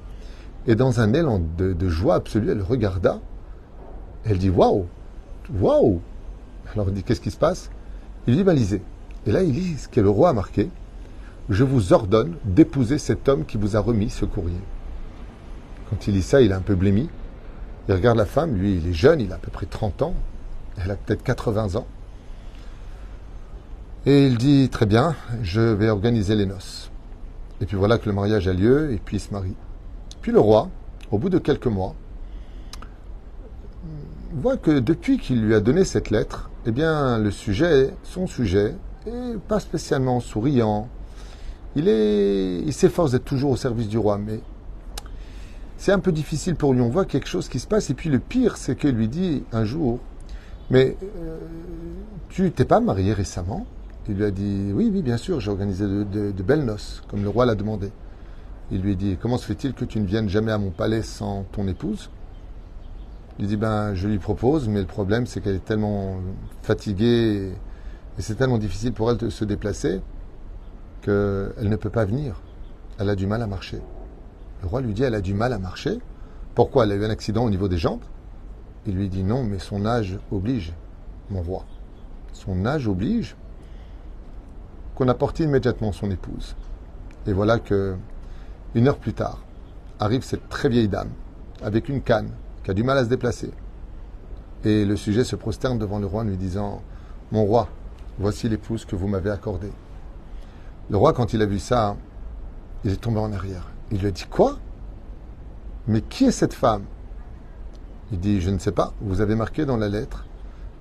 et 0.68 0.75
dans 0.75 1.00
un 1.00 1.13
élan 1.13 1.42
de, 1.57 1.89
joie 1.89 2.16
absolue, 2.16 2.51
elle 2.51 2.62
regarda. 2.62 3.19
Elle 4.26 4.40
dit 4.40 4.50
Waouh 4.50 4.85
Waouh 5.59 6.02
Alors 6.74 6.88
il 6.90 6.94
dit 6.94 7.04
Qu'est-ce 7.04 7.22
qui 7.22 7.31
se 7.31 7.38
passe? 7.38 7.69
Il 8.28 8.36
dit 8.36 8.44
ben, 8.44 8.54
lisez. 8.54 8.81
Et 9.26 9.31
là, 9.31 9.44
il 9.44 9.54
lit 9.54 9.78
ce 9.78 9.88
que 9.88 10.02
le 10.02 10.10
roi 10.10 10.30
a 10.30 10.34
marqué 10.34 10.69
Je 11.50 11.64
vous 11.64 11.94
ordonne 11.94 12.36
d'épouser 12.44 12.98
cet 12.98 13.28
homme 13.28 13.45
qui 13.45 13.57
vous 13.57 13.76
a 13.76 13.80
remis 13.80 14.10
ce 14.10 14.26
courrier. 14.26 14.62
Quand 15.90 16.07
il 16.07 16.16
lit 16.16 16.24
ça, 16.24 16.42
il 16.42 16.52
est 16.52 16.56
un 16.56 16.62
peu 16.62 16.76
blémi. 16.76 17.10
Il 17.88 17.94
regarde 17.94 18.18
la 18.18 18.26
femme, 18.26 18.56
lui, 18.56 18.78
il 18.78 18.88
est 18.88 18.94
jeune, 18.94 19.22
il 19.22 19.31
a 19.31 19.36
à 19.36 19.40
peu 19.40 19.52
près 19.52 19.68
30 19.68 20.02
ans. 20.02 20.16
Elle 20.84 20.92
a 20.92 20.95
peut-être 20.95 21.24
80 21.24 21.76
ans. 21.76 21.88
Et 24.06 24.26
il 24.26 24.38
dit 24.38 24.69
Très 24.69 24.86
bien, 24.86 25.16
je 25.42 25.62
vais 25.62 25.90
organiser 25.90 26.36
les 26.36 26.45
noces. 26.45 26.92
Et 27.62 27.66
puis 27.66 27.78
voilà 27.78 27.98
que 27.98 28.07
le 28.07 28.14
mariage 28.14 28.48
a 28.48 28.54
lieu, 28.54 28.92
et 28.92 28.98
puis 28.98 29.18
il 29.18 29.19
se 29.19 29.31
marie. 29.31 29.56
Puis 30.22 30.31
le 30.31 30.40
roi, 30.40 30.69
au 31.12 31.18
bout 31.18 31.30
de 31.30 31.38
quelques 31.38 31.68
mois, 31.68 31.95
voit 34.34 34.57
que 34.57 34.80
depuis 34.80 35.18
qu'il 35.18 35.42
lui 35.42 35.56
a 35.56 35.60
donné 35.60 35.86
cette 35.86 36.10
lettre, 36.10 36.50
eh 36.66 36.72
bien, 36.72 37.18
le 37.18 37.31
sujet, 37.31 37.94
son 38.04 38.28
sujet, 38.28 38.76
est 39.06 39.38
pas 39.48 39.60
spécialement 39.60 40.19
souriant. 40.19 40.90
Il 41.76 41.88
est, 41.88 42.60
il 42.66 42.74
s'efforce 42.74 43.12
d'être 43.12 43.26
toujours 43.26 43.52
au 43.52 43.56
service 43.56 43.88
du 43.88 43.98
roi, 43.98 44.18
mais 44.18 44.40
c'est 45.78 45.92
un 45.92 46.00
peu 46.00 46.12
difficile 46.12 46.56
pour 46.56 46.74
lui. 46.74 46.81
On 46.81 46.90
voit 46.90 47.06
quelque 47.06 47.28
chose 47.28 47.50
qui 47.50 47.60
se 47.60 47.68
passe. 47.68 47.90
Et 47.90 47.94
puis 47.94 48.10
le 48.10 48.19
pire, 48.19 48.57
c'est 48.57 48.78
qu'il 48.78 48.95
lui 48.95 49.07
dit 49.07 49.44
un 49.52 49.66
jour, 49.66 50.00
mais 50.69 50.98
euh, 51.04 51.38
tu 52.30 52.52
t'es 52.52 52.66
pas 52.66 52.80
marié 52.80 53.14
récemment? 53.14 53.66
Il 54.07 54.16
lui 54.16 54.26
a 54.26 54.31
dit, 54.31 54.72
oui, 54.74 54.90
oui, 54.94 55.02
bien 55.02 55.18
sûr, 55.18 55.40
j'ai 55.40 55.50
organisé 55.50 55.86
de 55.86 56.44
belles 56.44 56.64
noces, 56.64 57.04
comme 57.10 57.24
le 57.24 57.30
roi 57.30 57.45
l'a 57.45 57.56
demandé. 57.56 57.92
Il 58.72 58.81
lui 58.81 58.95
dit 58.95 59.18
Comment 59.22 59.38
se 59.38 59.45
fait-il 59.45 59.74
que 59.74 59.86
tu 59.86 60.00
ne 60.00 60.06
viennes 60.06 60.28
jamais 60.28 60.52
à 60.52 60.57
mon 60.57 60.72
palais 60.72 61.04
sans 61.04 61.44
ton 61.52 61.68
épouse? 61.68 62.10
Il 63.39 63.47
dit 63.47 63.57
Ben, 63.57 63.94
je 63.94 64.07
lui 64.07 64.19
propose, 64.19 64.68
mais 64.68 64.80
le 64.80 64.85
problème, 64.85 65.25
c'est 65.25 65.42
qu'elle 65.42 65.56
est 65.56 65.65
tellement 65.65 66.18
fatiguée 66.61 67.51
et 68.18 68.21
c'est 68.21 68.35
tellement 68.35 68.57
difficile 68.57 68.94
pour 68.94 69.11
elle 69.11 69.18
de 69.18 69.30
se 69.30 69.44
déplacer 69.44 70.01
qu'elle 71.01 71.69
ne 71.69 71.75
peut 71.75 71.89
pas 71.89 72.06
venir. 72.06 72.42
Elle 72.97 73.09
a 73.09 73.15
du 73.15 73.27
mal 73.27 73.42
à 73.42 73.47
marcher. 73.47 73.81
Le 74.61 74.68
roi 74.68 74.81
lui 74.81 74.94
dit 74.94 75.04
Elle 75.04 75.15
a 75.15 75.21
du 75.21 75.33
mal 75.33 75.51
à 75.54 75.59
marcher. 75.59 75.99
Pourquoi? 76.54 76.85
Elle 76.85 76.94
a 76.94 76.95
eu 76.95 77.06
un 77.06 77.09
accident 77.09 77.44
au 77.44 77.49
niveau 77.49 77.68
des 77.68 77.77
jambes 77.77 78.04
Il 78.85 78.95
lui 78.95 79.09
dit 79.09 79.23
Non, 79.23 79.44
mais 79.44 79.59
son 79.59 79.85
âge 79.85 80.18
oblige, 80.31 80.73
mon 81.30 81.42
roi. 81.42 81.65
Son 82.31 82.65
âge 82.65 82.87
oblige 82.87 83.35
qu'on 84.95 85.09
apporte 85.09 85.39
immédiatement 85.42 85.92
son 85.92 86.09
épouse. 86.09 86.56
Et 87.27 87.33
voilà 87.33 87.59
que 87.59 87.95
une 88.75 88.87
heure 88.87 88.97
plus 88.97 89.13
tard, 89.13 89.39
arrive 89.99 90.23
cette 90.23 90.49
très 90.49 90.69
vieille 90.69 90.89
dame, 90.89 91.09
avec 91.61 91.87
une 91.89 92.01
canne, 92.01 92.31
qui 92.66 92.72
a 92.72 92.74
du 92.74 92.84
mal 92.84 92.98
à 92.98 93.04
se 93.04 93.10
déplacer. 93.10 93.52
Et 94.64 94.86
le 94.86 94.95
sujet 94.95 95.24
se 95.24 95.36
prosterne 95.36 95.78
devant 95.78 96.00
le 96.00 96.07
roi 96.07 96.22
en 96.22 96.26
lui 96.26 96.36
disant 96.36 96.81
Mon 97.31 97.45
roi, 97.45 97.69
voici 98.18 98.50
l'épouse 98.50 98.86
que 98.86 98.95
vous 98.95 99.07
m'avez 99.07 99.30
accordée. 99.30 99.72
Le 100.90 100.98
roi, 100.98 101.14
quand 101.14 101.34
il 101.34 101.44
a 101.44 101.45
vu 101.45 101.60
ça, 101.60 101.95
il 102.84 102.92
est 102.92 103.02
tombé 103.02 103.19
en 103.19 103.31
arrière. 103.31 103.69
Il 103.92 104.00
lui 104.00 104.07
a 104.07 104.12
dit 104.12 104.26
Quoi? 104.26 104.57
Mais 105.88 106.02
qui 106.02 106.26
est 106.26 106.31
cette 106.31 106.56
femme? 106.56 106.86
Il 108.12 108.19
dit 108.19 108.42
Je 108.42 108.50
ne 108.50 108.57
sais 108.57 108.72
pas. 108.72 108.94
Vous 109.00 109.22
avez 109.22 109.36
marqué 109.36 109.66
dans 109.66 109.78
la 109.78 109.88
lettre 109.88 110.26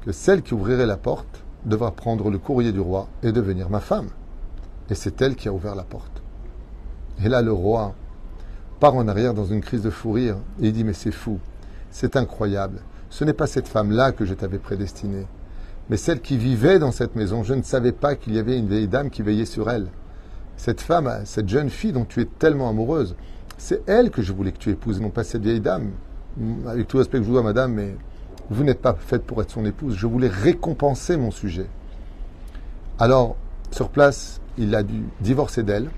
que 0.06 0.12
celle 0.12 0.40
qui 0.40 0.54
ouvrirait 0.54 0.86
la 0.86 0.96
porte 0.96 1.44
devra 1.66 1.90
prendre 1.90 2.30
le 2.30 2.38
courrier 2.38 2.72
du 2.72 2.80
roi 2.80 3.08
et 3.22 3.30
devenir 3.30 3.68
ma 3.68 3.80
femme. 3.80 4.08
Et 4.88 4.94
c'est 4.94 5.20
elle 5.20 5.36
qui 5.36 5.48
a 5.48 5.52
ouvert 5.52 5.74
la 5.74 5.84
porte. 5.84 6.22
Et 7.22 7.28
là, 7.28 7.42
le 7.42 7.52
roi 7.52 7.94
part 8.80 8.94
en 8.94 9.06
arrière 9.06 9.34
dans 9.34 9.44
une 9.44 9.60
crise 9.60 9.82
de 9.82 9.90
fou 9.90 10.12
rire 10.12 10.36
et 10.62 10.68
il 10.68 10.72
dit 10.72 10.84
Mais 10.84 10.94
c'est 10.94 11.12
fou, 11.12 11.38
c'est 11.94 12.16
incroyable. 12.16 12.80
Ce 13.08 13.24
n'est 13.24 13.32
pas 13.32 13.46
cette 13.46 13.68
femme-là 13.68 14.10
que 14.10 14.24
je 14.24 14.34
t'avais 14.34 14.58
prédestinée, 14.58 15.26
mais 15.88 15.96
celle 15.96 16.20
qui 16.20 16.36
vivait 16.36 16.80
dans 16.80 16.90
cette 16.90 17.14
maison. 17.14 17.44
Je 17.44 17.54
ne 17.54 17.62
savais 17.62 17.92
pas 17.92 18.16
qu'il 18.16 18.34
y 18.34 18.38
avait 18.40 18.58
une 18.58 18.66
vieille 18.66 18.88
dame 18.88 19.10
qui 19.10 19.22
veillait 19.22 19.44
sur 19.44 19.70
elle. 19.70 19.86
Cette 20.56 20.80
femme, 20.80 21.08
cette 21.24 21.48
jeune 21.48 21.70
fille 21.70 21.92
dont 21.92 22.04
tu 22.04 22.20
es 22.20 22.24
tellement 22.24 22.68
amoureuse, 22.68 23.14
c'est 23.58 23.88
elle 23.88 24.10
que 24.10 24.22
je 24.22 24.32
voulais 24.32 24.50
que 24.50 24.58
tu 24.58 24.70
épouses, 24.70 25.00
non 25.00 25.10
pas 25.10 25.22
cette 25.22 25.42
vieille 25.42 25.60
dame. 25.60 25.92
Avec 26.66 26.88
tout 26.88 26.98
respect 26.98 27.18
que 27.18 27.22
je 27.22 27.28
vous 27.28 27.34
dois, 27.34 27.44
madame, 27.44 27.74
mais 27.74 27.94
vous 28.50 28.64
n'êtes 28.64 28.82
pas 28.82 28.96
faite 28.98 29.22
pour 29.22 29.40
être 29.40 29.52
son 29.52 29.64
épouse. 29.64 29.94
Je 29.94 30.08
voulais 30.08 30.28
récompenser 30.28 31.16
mon 31.16 31.30
sujet. 31.30 31.68
Alors, 32.98 33.36
sur 33.70 33.88
place, 33.88 34.40
il 34.58 34.74
a 34.74 34.82
dû 34.82 35.04
divorcer 35.20 35.62
d'elle. 35.62 35.90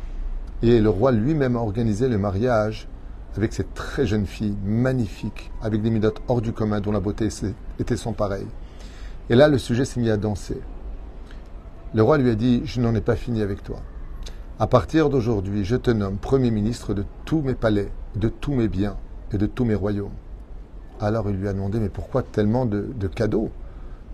Et 0.62 0.78
le 0.78 0.90
roi 0.90 1.10
lui-même 1.10 1.56
a 1.56 1.60
organisé 1.60 2.06
le 2.06 2.18
mariage 2.18 2.86
avec 3.36 3.52
cette 3.52 3.74
très 3.74 4.06
jeune 4.06 4.26
fille, 4.26 4.54
magnifique, 4.64 5.50
avec 5.62 5.82
des 5.82 5.90
midotes 5.90 6.22
hors 6.28 6.40
du 6.40 6.52
commun, 6.52 6.80
dont 6.80 6.92
la 6.92 7.00
beauté 7.00 7.28
était 7.78 7.96
sans 7.96 8.12
pareil. 8.12 8.46
Et 9.28 9.34
là, 9.34 9.48
le 9.48 9.58
sujet 9.58 9.84
s'est 9.84 10.00
mis 10.00 10.10
à 10.10 10.16
danser. 10.16 10.60
Le 11.94 12.02
roi 12.02 12.18
lui 12.18 12.30
a 12.30 12.34
dit, 12.34 12.62
je 12.64 12.80
n'en 12.80 12.94
ai 12.94 13.00
pas 13.00 13.16
fini 13.16 13.42
avec 13.42 13.62
toi. 13.62 13.80
À 14.58 14.66
partir 14.66 15.10
d'aujourd'hui, 15.10 15.64
je 15.64 15.76
te 15.76 15.90
nomme 15.90 16.16
Premier 16.16 16.50
ministre 16.50 16.94
de 16.94 17.04
tous 17.24 17.42
mes 17.42 17.54
palais, 17.54 17.90
de 18.14 18.28
tous 18.28 18.52
mes 18.52 18.68
biens 18.68 18.96
et 19.32 19.38
de 19.38 19.46
tous 19.46 19.64
mes 19.64 19.74
royaumes. 19.74 20.14
Alors 21.00 21.28
il 21.28 21.36
lui 21.36 21.48
a 21.48 21.52
demandé, 21.52 21.78
mais 21.78 21.90
pourquoi 21.90 22.22
tellement 22.22 22.64
de, 22.64 22.88
de 22.94 23.06
cadeaux? 23.06 23.50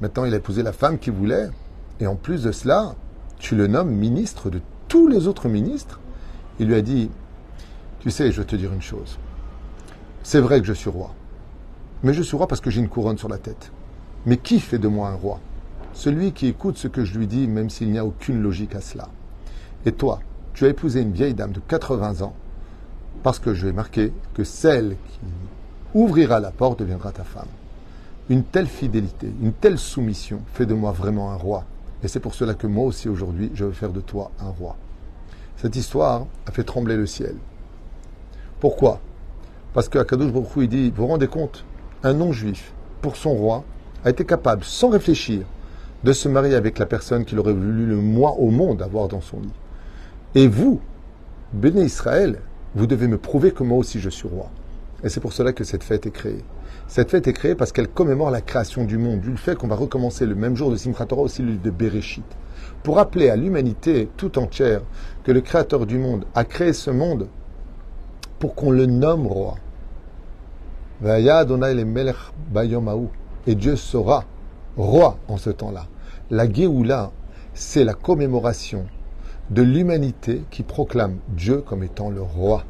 Maintenant, 0.00 0.24
il 0.24 0.34
a 0.34 0.38
épousé 0.38 0.62
la 0.62 0.72
femme 0.72 0.98
qu'il 0.98 1.12
voulait, 1.12 1.48
et 2.00 2.06
en 2.06 2.16
plus 2.16 2.42
de 2.42 2.50
cela, 2.50 2.96
tu 3.38 3.54
le 3.54 3.68
nommes 3.68 3.90
ministre 3.90 4.50
de 4.50 4.60
tous 4.88 5.06
les 5.06 5.28
autres 5.28 5.48
ministres 5.48 6.00
il 6.58 6.68
lui 6.68 6.74
a 6.74 6.82
dit, 6.82 7.10
tu 8.02 8.10
sais, 8.10 8.32
je 8.32 8.40
vais 8.40 8.46
te 8.46 8.56
dire 8.56 8.72
une 8.72 8.82
chose. 8.82 9.16
C'est 10.24 10.40
vrai 10.40 10.60
que 10.60 10.66
je 10.66 10.72
suis 10.72 10.90
roi. 10.90 11.14
Mais 12.02 12.12
je 12.12 12.22
suis 12.22 12.36
roi 12.36 12.48
parce 12.48 12.60
que 12.60 12.68
j'ai 12.68 12.80
une 12.80 12.88
couronne 12.88 13.16
sur 13.16 13.28
la 13.28 13.38
tête. 13.38 13.70
Mais 14.26 14.38
qui 14.38 14.58
fait 14.58 14.80
de 14.80 14.88
moi 14.88 15.10
un 15.10 15.14
roi? 15.14 15.38
Celui 15.92 16.32
qui 16.32 16.48
écoute 16.48 16.76
ce 16.78 16.88
que 16.88 17.04
je 17.04 17.16
lui 17.16 17.28
dis, 17.28 17.46
même 17.46 17.70
s'il 17.70 17.92
n'y 17.92 17.98
a 17.98 18.04
aucune 18.04 18.42
logique 18.42 18.74
à 18.74 18.80
cela. 18.80 19.08
Et 19.86 19.92
toi, 19.92 20.18
tu 20.52 20.64
as 20.64 20.70
épousé 20.70 21.00
une 21.00 21.12
vieille 21.12 21.34
dame 21.34 21.52
de 21.52 21.60
80 21.60 22.22
ans, 22.22 22.34
parce 23.22 23.38
que 23.38 23.54
je 23.54 23.66
vais 23.66 23.72
marquer 23.72 24.12
que 24.34 24.42
celle 24.42 24.96
qui 25.08 25.20
ouvrira 25.94 26.40
la 26.40 26.50
porte 26.50 26.80
deviendra 26.80 27.12
ta 27.12 27.22
femme. 27.22 27.46
Une 28.28 28.42
telle 28.42 28.66
fidélité, 28.66 29.32
une 29.40 29.52
telle 29.52 29.78
soumission 29.78 30.40
fait 30.54 30.66
de 30.66 30.74
moi 30.74 30.90
vraiment 30.90 31.30
un 31.30 31.36
roi. 31.36 31.64
Et 32.02 32.08
c'est 32.08 32.18
pour 32.18 32.34
cela 32.34 32.54
que 32.54 32.66
moi 32.66 32.84
aussi 32.84 33.08
aujourd'hui, 33.08 33.52
je 33.54 33.64
veux 33.64 33.70
faire 33.70 33.92
de 33.92 34.00
toi 34.00 34.32
un 34.40 34.48
roi. 34.48 34.74
Cette 35.56 35.76
histoire 35.76 36.26
a 36.46 36.50
fait 36.50 36.64
trembler 36.64 36.96
le 36.96 37.06
ciel. 37.06 37.36
Pourquoi? 38.62 39.00
Parce 39.74 39.88
qu'Akadosh 39.88 40.30
Baruch 40.30 40.50
il 40.58 40.68
dit, 40.68 40.90
vous 40.90 41.02
vous 41.02 41.08
rendez 41.08 41.26
compte, 41.26 41.64
un 42.04 42.12
non-juif, 42.12 42.72
pour 43.00 43.16
son 43.16 43.34
roi, 43.34 43.64
a 44.04 44.10
été 44.10 44.24
capable, 44.24 44.62
sans 44.62 44.88
réfléchir, 44.88 45.40
de 46.04 46.12
se 46.12 46.28
marier 46.28 46.54
avec 46.54 46.78
la 46.78 46.86
personne 46.86 47.24
qu'il 47.24 47.40
aurait 47.40 47.54
voulu 47.54 47.86
le 47.86 47.96
moins 47.96 48.30
au 48.38 48.52
monde 48.52 48.80
avoir 48.80 49.08
dans 49.08 49.20
son 49.20 49.40
lit. 49.40 49.52
Et 50.36 50.46
vous, 50.46 50.80
béné 51.52 51.82
Israël, 51.82 52.38
vous 52.76 52.86
devez 52.86 53.08
me 53.08 53.18
prouver 53.18 53.50
que 53.50 53.64
moi 53.64 53.78
aussi 53.78 53.98
je 53.98 54.10
suis 54.10 54.28
roi. 54.28 54.48
Et 55.02 55.08
c'est 55.08 55.18
pour 55.18 55.32
cela 55.32 55.52
que 55.52 55.64
cette 55.64 55.82
fête 55.82 56.06
est 56.06 56.12
créée. 56.12 56.44
Cette 56.86 57.10
fête 57.10 57.26
est 57.26 57.32
créée 57.32 57.56
parce 57.56 57.72
qu'elle 57.72 57.88
commémore 57.88 58.30
la 58.30 58.42
création 58.42 58.84
du 58.84 58.96
monde, 58.96 59.22
du 59.22 59.36
fait 59.36 59.58
qu'on 59.58 59.66
va 59.66 59.74
recommencer 59.74 60.24
le 60.24 60.36
même 60.36 60.54
jour 60.54 60.70
de 60.70 60.76
Simchat 60.76 61.06
Torah 61.06 61.22
aussi 61.22 61.42
le 61.42 61.56
de 61.56 61.70
Bereshit 61.70 62.22
pour 62.84 62.94
rappeler 62.94 63.28
à 63.28 63.34
l'humanité 63.34 64.08
tout 64.16 64.38
entière 64.38 64.82
que 65.24 65.32
le 65.32 65.40
Créateur 65.40 65.84
du 65.84 65.98
monde 65.98 66.26
a 66.36 66.44
créé 66.44 66.72
ce 66.72 66.92
monde 66.92 67.26
pour 68.42 68.56
qu'on 68.56 68.72
le 68.72 68.86
nomme 68.86 69.28
roi. 69.28 69.54
Et 73.46 73.54
Dieu 73.54 73.76
sera 73.76 74.24
roi 74.76 75.16
en 75.28 75.36
ce 75.36 75.50
temps-là. 75.50 75.86
La 76.28 76.52
Géoula, 76.52 77.12
c'est 77.54 77.84
la 77.84 77.94
commémoration 77.94 78.86
de 79.50 79.62
l'humanité 79.62 80.42
qui 80.50 80.64
proclame 80.64 81.18
Dieu 81.28 81.58
comme 81.58 81.84
étant 81.84 82.10
le 82.10 82.20
roi. 82.20 82.64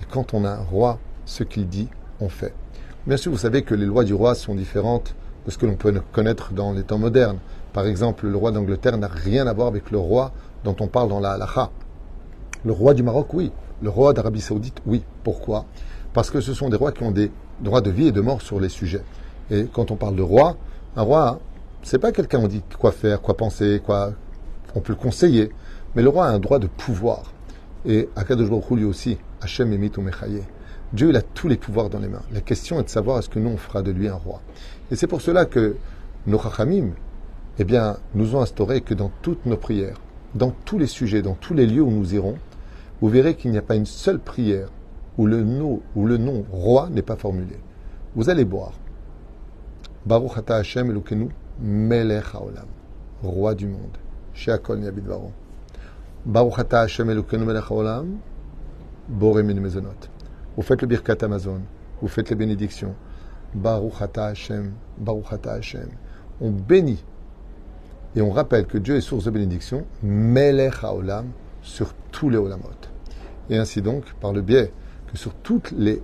Et 0.00 0.06
quand 0.10 0.32
on 0.32 0.46
a 0.46 0.50
un 0.50 0.64
roi, 0.64 0.98
ce 1.26 1.44
qu'il 1.44 1.68
dit, 1.68 1.88
on 2.18 2.30
fait. 2.30 2.54
Bien 3.06 3.18
sûr, 3.18 3.32
vous 3.32 3.36
savez 3.38 3.64
que 3.64 3.74
les 3.74 3.84
lois 3.84 4.04
du 4.04 4.14
roi 4.14 4.34
sont 4.34 4.54
différentes 4.54 5.14
de 5.44 5.50
ce 5.50 5.58
que 5.58 5.66
l'on 5.66 5.76
peut 5.76 5.92
connaître 6.12 6.54
dans 6.54 6.72
les 6.72 6.84
temps 6.84 6.96
modernes. 6.96 7.40
Par 7.74 7.84
exemple, 7.84 8.28
le 8.28 8.36
roi 8.38 8.50
d'Angleterre 8.50 8.96
n'a 8.96 9.08
rien 9.08 9.46
à 9.46 9.52
voir 9.52 9.68
avec 9.68 9.90
le 9.90 9.98
roi 9.98 10.32
dont 10.64 10.76
on 10.80 10.86
parle 10.86 11.10
dans 11.10 11.20
la 11.20 11.32
halacha. 11.32 11.70
Le 12.64 12.72
roi 12.72 12.94
du 12.94 13.02
Maroc, 13.02 13.34
oui. 13.34 13.50
Le 13.82 13.88
roi 13.88 14.12
d'Arabie 14.12 14.40
Saoudite, 14.40 14.80
oui. 14.86 15.02
Pourquoi? 15.24 15.64
Parce 16.12 16.30
que 16.30 16.40
ce 16.40 16.54
sont 16.54 16.68
des 16.68 16.76
rois 16.76 16.92
qui 16.92 17.02
ont 17.02 17.10
des 17.10 17.30
droits 17.60 17.80
de 17.80 17.90
vie 17.90 18.08
et 18.08 18.12
de 18.12 18.20
mort 18.20 18.40
sur 18.42 18.60
les 18.60 18.68
sujets. 18.68 19.02
Et 19.50 19.66
quand 19.72 19.90
on 19.90 19.96
parle 19.96 20.16
de 20.16 20.22
roi, 20.22 20.56
un 20.96 21.02
roi, 21.02 21.40
c'est 21.82 21.98
pas 21.98 22.12
quelqu'un 22.12 22.38
on 22.38 22.48
dit 22.48 22.62
quoi 22.78 22.92
faire, 22.92 23.20
quoi 23.20 23.36
penser, 23.36 23.80
quoi. 23.84 24.12
On 24.74 24.80
peut 24.80 24.92
le 24.92 24.98
conseiller. 24.98 25.50
Mais 25.94 26.02
le 26.02 26.08
roi 26.08 26.26
a 26.26 26.30
un 26.30 26.38
droit 26.38 26.58
de 26.58 26.68
pouvoir. 26.68 27.32
Et 27.84 28.08
Akadosh 28.14 28.48
Baruch 28.48 28.70
lui 28.70 28.84
aussi, 28.84 29.18
Hachem 29.40 29.72
Emit 29.72 29.90
Mechaye. 29.98 30.42
Dieu, 30.92 31.08
il 31.08 31.16
a 31.16 31.22
tous 31.22 31.48
les 31.48 31.56
pouvoirs 31.56 31.90
dans 31.90 31.98
les 31.98 32.08
mains. 32.08 32.22
La 32.32 32.40
question 32.40 32.78
est 32.78 32.84
de 32.84 32.88
savoir 32.88 33.18
est-ce 33.18 33.28
que 33.28 33.38
nous, 33.38 33.50
on 33.50 33.56
fera 33.56 33.82
de 33.82 33.90
lui 33.90 34.08
un 34.08 34.14
roi. 34.14 34.40
Et 34.90 34.96
c'est 34.96 35.06
pour 35.06 35.20
cela 35.20 35.46
que 35.46 35.76
nos 36.26 36.38
chachamim, 36.38 36.90
eh 37.58 37.64
bien, 37.64 37.96
nous 38.14 38.36
ont 38.36 38.40
instauré 38.40 38.82
que 38.82 38.94
dans 38.94 39.10
toutes 39.22 39.46
nos 39.46 39.56
prières, 39.56 39.96
dans 40.34 40.52
tous 40.64 40.78
les 40.78 40.86
sujets, 40.86 41.22
dans 41.22 41.34
tous 41.34 41.54
les 41.54 41.66
lieux 41.66 41.82
où 41.82 41.90
nous 41.90 42.14
irons, 42.14 42.36
vous 43.02 43.08
verrez 43.08 43.34
qu'il 43.34 43.50
n'y 43.50 43.58
a 43.58 43.62
pas 43.62 43.74
une 43.74 43.84
seule 43.84 44.20
prière 44.20 44.68
où 45.18 45.26
le 45.26 45.42
nom, 45.42 45.80
roi 46.52 46.88
n'est 46.88 47.02
pas 47.02 47.16
formulé. 47.16 47.58
Vous 48.14 48.30
allez 48.30 48.44
boire. 48.44 48.72
Baruch 50.06 50.38
ata 50.38 50.56
Hashem 50.56 50.88
Elukenu 50.88 51.28
Melech 51.60 52.26
Haolam, 52.32 52.68
roi 53.24 53.56
du 53.56 53.66
monde. 53.66 53.98
Sheakol 54.34 54.78
Niabid 54.78 55.04
Baron. 55.04 55.32
Baruch 56.24 56.60
ata 56.60 56.82
Hashem 56.82 57.10
Elukenu 57.10 57.44
Melech 57.44 57.64
Haolam, 57.68 58.18
Mezonot. 59.10 59.88
Vous 60.56 60.62
faites 60.62 60.82
le 60.82 60.86
Birkat 60.86 61.16
Amazon, 61.22 61.60
vous 62.00 62.08
faites 62.08 62.30
les 62.30 62.36
bénédictions. 62.36 62.94
Baruch 63.52 64.00
ata 64.00 64.26
Hashem, 64.26 64.74
Baruch 64.98 65.26
Hashem. 65.44 65.88
On 66.40 66.52
bénit 66.52 67.04
et 68.14 68.22
on 68.22 68.30
rappelle 68.30 68.66
que 68.66 68.78
Dieu 68.78 68.94
est 68.94 69.00
source 69.00 69.24
de 69.24 69.30
bénédiction, 69.30 69.86
Melech 70.04 70.84
Haolam, 70.84 71.32
sur 71.62 71.94
tous 72.12 72.30
les 72.30 72.38
Olamot. 72.38 72.68
Et 73.50 73.56
ainsi 73.56 73.82
donc, 73.82 74.04
par 74.20 74.32
le 74.32 74.40
biais 74.40 74.72
que 75.10 75.16
sur 75.18 75.34
toutes 75.34 75.72
les 75.72 76.02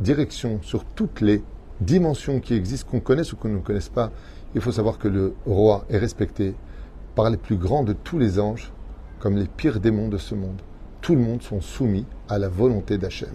directions, 0.00 0.60
sur 0.62 0.84
toutes 0.84 1.20
les 1.20 1.42
dimensions 1.80 2.40
qui 2.40 2.54
existent, 2.54 2.90
qu'on 2.90 3.00
connaisse 3.00 3.32
ou 3.32 3.36
qu'on 3.36 3.48
ne 3.48 3.58
connaisse 3.58 3.88
pas, 3.88 4.10
il 4.54 4.60
faut 4.60 4.72
savoir 4.72 4.98
que 4.98 5.08
le 5.08 5.34
roi 5.46 5.84
est 5.88 5.98
respecté 5.98 6.54
par 7.14 7.30
les 7.30 7.36
plus 7.36 7.56
grands 7.56 7.84
de 7.84 7.92
tous 7.92 8.18
les 8.18 8.38
anges, 8.38 8.72
comme 9.20 9.36
les 9.36 9.46
pires 9.46 9.80
démons 9.80 10.08
de 10.08 10.18
ce 10.18 10.34
monde. 10.34 10.60
Tout 11.00 11.14
le 11.14 11.20
monde 11.20 11.42
sont 11.42 11.60
soumis 11.60 12.06
à 12.28 12.38
la 12.38 12.48
volonté 12.48 12.98
d'Hachem. 12.98 13.30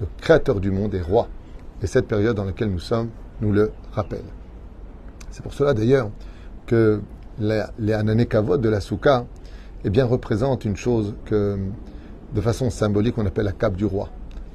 Le 0.00 0.06
créateur 0.20 0.60
du 0.60 0.70
monde 0.70 0.94
est 0.94 1.02
roi. 1.02 1.28
Et 1.82 1.86
cette 1.86 2.06
période 2.06 2.36
dans 2.36 2.44
laquelle 2.44 2.70
nous 2.70 2.78
sommes 2.78 3.10
nous 3.40 3.52
le 3.52 3.72
rappelle. 3.92 4.24
C'est 5.30 5.42
pour 5.42 5.54
cela 5.54 5.74
d'ailleurs 5.74 6.10
que 6.66 7.00
les 7.38 7.92
ananekavod 7.92 8.60
de 8.60 8.68
la 8.68 8.80
souka, 8.80 9.24
eh 9.84 9.90
bien, 9.90 10.04
représentent 10.04 10.64
une 10.64 10.76
chose 10.76 11.14
que, 11.24 11.58
de 12.34 12.40
façon 12.40 12.70
symbolique, 12.70 13.18
on 13.18 13.26
appelle 13.26 13.44
la 13.44 13.52
cape 13.52 13.76
du 13.76 13.84
roi. 13.84 14.08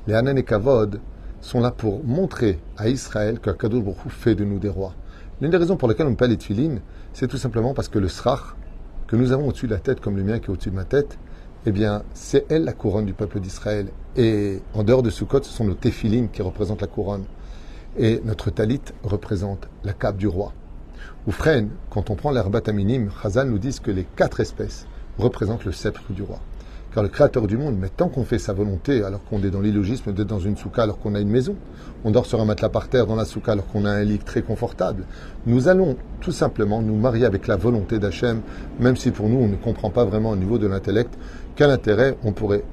Les 0.08 0.14
ananekavod 0.14 1.02
sont 1.42 1.60
là 1.60 1.72
pour 1.72 2.04
montrer 2.04 2.60
à 2.78 2.90
Israël 2.90 3.40
que 3.40 3.50
Kadosh 3.50 3.84
fait 4.10 4.36
de 4.36 4.46
nous 4.46 4.60
des 4.60 4.70
rois. 4.70 4.94
L'une 5.42 5.52
des 5.52 5.58
raisons 5.58 5.76
pour 5.76 5.88
lesquelles 5.88 6.08
on 6.08 6.16
parle 6.16 6.32
les 6.32 6.38
tfilines, 6.38 6.82
c'est 7.14 7.28
tout 7.28 7.38
simplement 7.38 7.74
parce 7.74 7.90
que 7.90 8.00
le 8.00 8.08
srach, 8.08 8.56
que 9.08 9.16
nous 9.16 9.32
avons 9.32 9.50
au-dessus 9.50 9.68
de 9.68 9.74
la 9.74 9.80
tête, 9.80 10.00
comme 10.00 10.16
le 10.16 10.24
mien 10.24 10.40
qui 10.40 10.46
est 10.46 10.50
au-dessus 10.50 10.72
de 10.72 10.76
ma 10.76 10.86
tête, 10.86 11.18
eh 11.66 11.72
bien, 11.72 12.04
c'est 12.14 12.46
elle 12.50 12.64
la 12.64 12.74
couronne 12.74 13.06
du 13.06 13.14
peuple 13.14 13.40
d'Israël. 13.40 13.88
Et 14.16 14.62
en 14.74 14.84
dehors 14.84 15.04
de 15.04 15.10
Sukkot, 15.10 15.44
ce 15.44 15.52
sont 15.52 15.66
nos 15.66 15.74
téphilines 15.74 16.30
qui 16.30 16.42
représentent 16.42 16.82
la 16.82 16.88
couronne. 16.88 17.26
Et 17.98 18.22
notre 18.24 18.50
talit 18.52 18.82
représente 19.04 19.68
la 19.84 19.94
cape 19.94 20.18
du 20.18 20.28
roi. 20.28 20.54
Ou 21.28 21.32
freine, 21.32 21.70
quand 21.90 22.10
on 22.10 22.16
prend 22.16 22.32
l'herbat 22.32 22.62
minim, 22.72 23.10
Chazal 23.22 23.50
nous 23.50 23.58
dit 23.58 23.78
que 23.82 23.92
les 23.92 24.06
quatre 24.16 24.40
espèces 24.40 24.86
représentent 25.18 25.66
le 25.66 25.72
sceptre 25.72 26.14
du 26.14 26.22
roi. 26.22 26.40
Car 26.96 27.04
le 27.04 27.10
Créateur 27.10 27.46
du 27.46 27.58
monde, 27.58 27.76
mais 27.78 27.90
tant 27.90 28.08
qu'on 28.08 28.24
fait 28.24 28.40
sa 28.40 28.54
volonté, 28.54 29.04
alors 29.04 29.22
qu'on 29.26 29.44
est 29.44 29.50
dans 29.50 29.60
l'illogisme 29.60 30.14
d'être 30.14 30.28
dans 30.28 30.40
une 30.40 30.56
souka, 30.56 30.84
alors 30.84 30.98
qu'on 30.98 31.14
a 31.14 31.20
une 31.20 31.30
maison, 31.30 31.58
on 32.06 32.12
dort 32.12 32.26
sur 32.26 32.40
un 32.40 32.46
matelas 32.46 32.70
par 32.70 32.88
terre 32.88 33.06
dans 33.06 33.18
la 33.18 33.26
souka, 33.26 33.52
alors 33.52 33.68
qu'on 33.68 33.84
a 33.84 33.92
un 33.92 34.04
lit 34.06 34.18
très 34.18 34.42
confortable, 34.42 35.04
nous 35.46 35.68
allons 35.68 35.98
tout 36.22 36.32
simplement 36.32 36.82
nous 36.82 36.96
marier 36.96 37.26
avec 37.26 37.48
la 37.48 37.58
volonté 37.58 38.00
d'Hachem, 38.00 38.40
même 38.80 38.96
si 38.96 39.12
pour 39.12 39.28
nous 39.28 39.40
on 39.40 39.50
ne 39.50 39.58
comprend 39.58 39.90
pas 39.90 40.06
vraiment 40.06 40.30
au 40.30 40.36
niveau 40.38 40.58
de 40.58 40.68
l'intellect 40.68 41.14
quel 41.58 41.70
intérêt 41.70 42.16
on 42.24 42.32
pourrait 42.32 42.64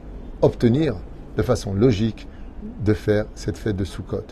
obtenir 0.40 0.94
de 1.36 1.42
façon 1.42 1.74
logique 1.74 2.28
de 2.84 2.94
faire 2.94 3.24
cette 3.34 3.58
fête 3.58 3.76
de 3.76 3.84
Sukkot. 3.84 4.26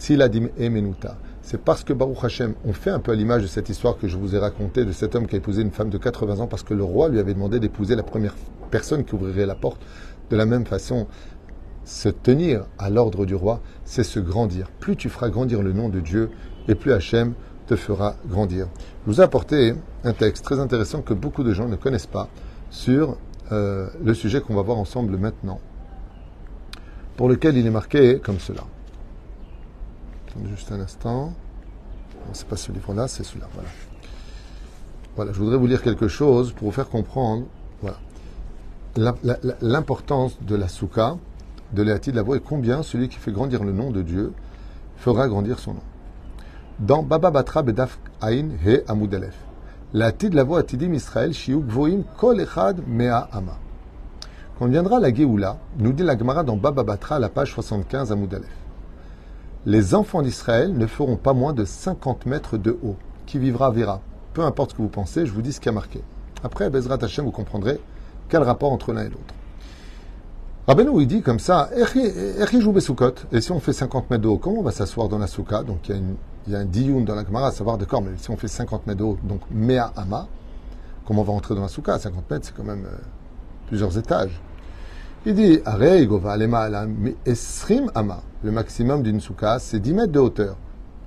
Tziladim 0.00 0.48
et 0.58 0.70
Menuta. 0.70 1.18
C'est 1.46 1.60
parce 1.62 1.84
que 1.84 1.92
Baruch 1.92 2.24
Hashem, 2.24 2.54
on 2.64 2.72
fait 2.72 2.90
un 2.90 2.98
peu 2.98 3.12
à 3.12 3.14
l'image 3.14 3.42
de 3.42 3.46
cette 3.46 3.68
histoire 3.68 3.96
que 3.98 4.08
je 4.08 4.16
vous 4.16 4.34
ai 4.34 4.38
racontée 4.38 4.84
de 4.84 4.90
cet 4.90 5.14
homme 5.14 5.28
qui 5.28 5.36
a 5.36 5.38
épousé 5.38 5.62
une 5.62 5.70
femme 5.70 5.90
de 5.90 5.96
80 5.96 6.40
ans 6.40 6.48
parce 6.48 6.64
que 6.64 6.74
le 6.74 6.82
roi 6.82 7.08
lui 7.08 7.20
avait 7.20 7.34
demandé 7.34 7.60
d'épouser 7.60 7.94
la 7.94 8.02
première 8.02 8.34
personne 8.72 9.04
qui 9.04 9.14
ouvrirait 9.14 9.46
la 9.46 9.54
porte. 9.54 9.80
De 10.28 10.34
la 10.34 10.44
même 10.44 10.66
façon, 10.66 11.06
se 11.84 12.08
tenir 12.08 12.66
à 12.80 12.90
l'ordre 12.90 13.26
du 13.26 13.36
roi, 13.36 13.60
c'est 13.84 14.02
se 14.02 14.18
grandir. 14.18 14.72
Plus 14.80 14.96
tu 14.96 15.08
feras 15.08 15.28
grandir 15.28 15.62
le 15.62 15.72
nom 15.72 15.88
de 15.88 16.00
Dieu, 16.00 16.30
et 16.66 16.74
plus 16.74 16.92
Hachem 16.92 17.34
te 17.68 17.76
fera 17.76 18.16
grandir. 18.28 18.66
Je 19.06 19.12
vous 19.12 19.20
ai 19.20 19.24
apporté 19.24 19.74
un 20.02 20.14
texte 20.14 20.44
très 20.44 20.58
intéressant 20.58 21.00
que 21.00 21.14
beaucoup 21.14 21.44
de 21.44 21.52
gens 21.52 21.68
ne 21.68 21.76
connaissent 21.76 22.06
pas 22.06 22.28
sur 22.70 23.18
euh, 23.52 23.86
le 24.04 24.14
sujet 24.14 24.40
qu'on 24.40 24.56
va 24.56 24.62
voir 24.62 24.78
ensemble 24.78 25.16
maintenant, 25.16 25.60
pour 27.16 27.28
lequel 27.28 27.56
il 27.56 27.68
est 27.68 27.70
marqué 27.70 28.18
comme 28.18 28.40
cela. 28.40 28.64
Juste 30.44 30.70
un 30.72 30.80
instant. 30.80 31.32
C'est 32.32 32.46
pas 32.46 32.56
ce 32.56 32.72
livre-là, 32.72 33.08
c'est 33.08 33.22
celui-là. 33.22 33.48
Voilà. 35.14 35.32
Je 35.32 35.38
voudrais 35.38 35.56
vous 35.56 35.66
lire 35.66 35.82
quelque 35.82 36.08
chose 36.08 36.52
pour 36.52 36.68
vous 36.68 36.72
faire 36.72 36.88
comprendre 36.88 37.44
l'importance 39.62 40.38
de 40.42 40.56
la 40.56 40.68
souka, 40.68 41.16
de 41.72 41.82
l'Eati 41.82 42.10
de 42.10 42.16
la 42.16 42.22
voix, 42.22 42.36
et 42.36 42.40
combien 42.40 42.82
celui 42.82 43.08
qui 43.08 43.16
fait 43.16 43.32
grandir 43.32 43.64
le 43.64 43.72
nom 43.72 43.90
de 43.90 44.02
Dieu 44.02 44.32
fera 44.96 45.28
grandir 45.28 45.58
son 45.58 45.74
nom. 45.74 45.82
Dans 46.78 47.02
Baba 47.02 47.30
Batra 47.30 47.62
Bedaf 47.62 47.98
Ain 48.20 48.50
He 48.64 48.82
Amudalef, 48.88 49.34
l'Eati 49.94 50.30
de 50.30 50.36
la 50.36 50.44
voix 50.44 50.58
Atidim 50.58 50.92
Israël 50.92 51.32
Shiuk 51.32 51.64
Voim 51.66 52.02
Kol 52.18 52.40
Echad 52.40 52.82
Mea 52.86 53.28
Ama. 53.32 53.56
Quand 54.58 54.66
viendra 54.66 55.00
la 55.00 55.12
Géoula, 55.12 55.58
nous 55.78 55.92
dit 55.92 56.02
la 56.02 56.18
Gemara 56.18 56.42
dans 56.42 56.56
Baba 56.56 56.82
Batra 56.82 57.16
à 57.16 57.18
la 57.18 57.28
page 57.28 57.52
75 57.52 58.12
Amudalef 58.12 58.65
les 59.66 59.96
enfants 59.96 60.22
d'Israël 60.22 60.72
ne 60.72 60.86
feront 60.86 61.16
pas 61.16 61.32
moins 61.32 61.52
de 61.52 61.64
50 61.64 62.24
mètres 62.26 62.56
de 62.56 62.78
haut. 62.82 62.94
Qui 63.26 63.40
vivra 63.40 63.72
verra. 63.72 64.00
Peu 64.32 64.42
importe 64.42 64.70
ce 64.70 64.76
que 64.76 64.82
vous 64.82 64.88
pensez, 64.88 65.26
je 65.26 65.32
vous 65.32 65.42
dis 65.42 65.52
ce 65.52 65.58
qui 65.60 65.68
a 65.68 65.72
marqué. 65.72 66.00
Après, 66.44 66.70
Bezrat 66.70 66.98
Hashem, 67.02 67.24
vous 67.24 67.32
comprendrez 67.32 67.80
quel 68.28 68.44
rapport 68.44 68.70
entre 68.70 68.92
l'un 68.92 69.02
et 69.02 69.08
l'autre. 69.08 69.34
Rabbeinu, 70.68 71.00
il 71.00 71.08
dit 71.08 71.22
comme 71.22 71.40
ça, 71.40 71.68
et 71.76 73.40
si 73.40 73.52
on 73.52 73.60
fait 73.60 73.72
50 73.72 74.10
mètres 74.10 74.22
de 74.22 74.28
haut, 74.28 74.38
comment 74.38 74.60
on 74.60 74.62
va 74.62 74.70
s'asseoir 74.70 75.08
dans 75.08 75.18
la 75.18 75.26
souka? 75.26 75.64
Donc 75.64 75.88
il 75.88 76.52
y 76.52 76.54
a, 76.54 76.58
un 76.58 76.64
diyun 76.64 77.00
dans 77.00 77.16
la 77.16 77.24
Gemara, 77.24 77.48
à 77.48 77.52
savoir, 77.52 77.78
d'accord, 77.78 78.02
mais 78.02 78.10
si 78.18 78.30
on 78.30 78.36
fait 78.36 78.48
50 78.48 78.86
mètres 78.86 78.98
de 78.98 79.04
haut, 79.04 79.18
donc 79.24 79.40
mea 79.50 79.92
ama, 79.96 80.28
comment 81.04 81.22
on 81.22 81.24
va 81.24 81.32
entrer 81.32 81.56
dans 81.56 81.62
la 81.62 81.68
souka? 81.68 81.98
50 81.98 82.30
mètres, 82.30 82.46
c'est 82.46 82.56
quand 82.56 82.64
même 82.64 82.84
euh, 82.84 82.96
plusieurs 83.66 83.96
étages. 83.98 84.40
Il 85.28 85.34
dit. 85.34 85.60
Le 88.44 88.50
maximum 88.52 89.02
d'une 89.02 89.20
souka, 89.20 89.58
c'est 89.58 89.80
10 89.80 89.94
mètres 89.94 90.12
de 90.12 90.20
hauteur. 90.20 90.56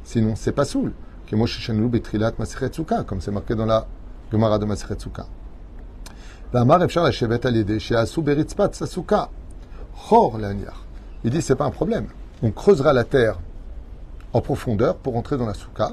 Sinon, 0.03 0.33
c'est 0.35 0.51
pas 0.51 0.65
soul. 0.65 0.91
Comme 1.29 1.47
c'est 3.21 3.31
marqué 3.31 3.55
dans 3.55 3.65
la 3.65 3.87
Gemara 4.29 4.59
de 4.59 4.65
Maseret 4.65 4.99
Souka. 4.99 5.25
Il 11.23 11.31
dit, 11.31 11.41
c'est 11.41 11.55
pas 11.55 11.65
un 11.65 11.71
problème. 11.71 12.07
On 12.43 12.51
creusera 12.51 12.91
la 12.91 13.05
terre 13.05 13.39
en 14.33 14.41
profondeur 14.41 14.97
pour 14.97 15.15
entrer 15.15 15.37
dans 15.37 15.45
la 15.45 15.53
souka. 15.53 15.91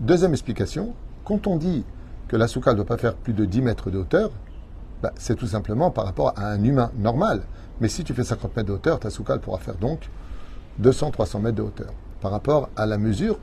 Deuxième 0.00 0.32
explication, 0.32 0.94
quand 1.24 1.46
on 1.46 1.58
dit 1.58 1.84
que 2.26 2.34
la 2.34 2.48
souka 2.48 2.72
ne 2.72 2.76
doit 2.78 2.86
pas 2.86 2.98
faire 2.98 3.14
plus 3.14 3.34
de 3.34 3.44
10 3.44 3.62
mètres 3.62 3.92
de 3.92 3.98
hauteur, 3.98 4.32
bah, 5.02 5.12
c'est 5.16 5.34
tout 5.34 5.46
simplement 5.46 5.90
par 5.90 6.04
rapport 6.04 6.32
à 6.36 6.46
un 6.46 6.62
humain 6.62 6.92
normal. 6.96 7.42
Mais 7.80 7.88
si 7.88 8.04
tu 8.04 8.14
fais 8.14 8.22
50 8.22 8.56
mètres 8.56 8.68
de 8.68 8.74
hauteur, 8.74 9.00
ta 9.00 9.10
souka 9.10 9.36
pourra 9.38 9.58
faire 9.58 9.74
donc 9.74 10.08
200-300 10.80 11.40
mètres 11.40 11.56
de 11.56 11.62
hauteur. 11.62 11.92
Par 12.20 12.30
rapport 12.30 12.68
à 12.76 12.86
la 12.86 12.98
mesure, 12.98 13.38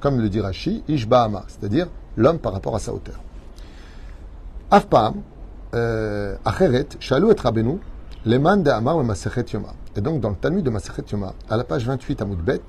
comme 0.00 0.20
le 0.20 0.28
dit 0.28 0.40
Rashi, 0.40 0.82
Ishba'ama, 0.88 1.44
c'est-à-dire 1.46 1.86
l'homme 2.16 2.38
par 2.38 2.52
rapport 2.52 2.74
à 2.74 2.80
sa 2.80 2.92
hauteur. 2.92 3.20
Afpam, 4.70 5.14
euh, 5.74 6.36
Acheret, 6.44 6.88
Shalou 6.98 7.30
et 7.30 7.40
Rabenu, 7.40 7.78
Leman 8.24 8.62
de 8.64 8.70
Amar 8.70 9.02
Masechet 9.04 9.44
Yoma. 9.52 9.68
Et 9.94 10.00
donc 10.00 10.20
dans 10.20 10.30
le 10.30 10.36
Talmud 10.36 10.64
de 10.64 10.70
Masechet 10.70 11.04
Yoma, 11.12 11.34
à 11.48 11.56
la 11.56 11.62
page 11.62 11.86
28 11.86 12.22
à 12.22 12.24
Moudbet, 12.24 12.62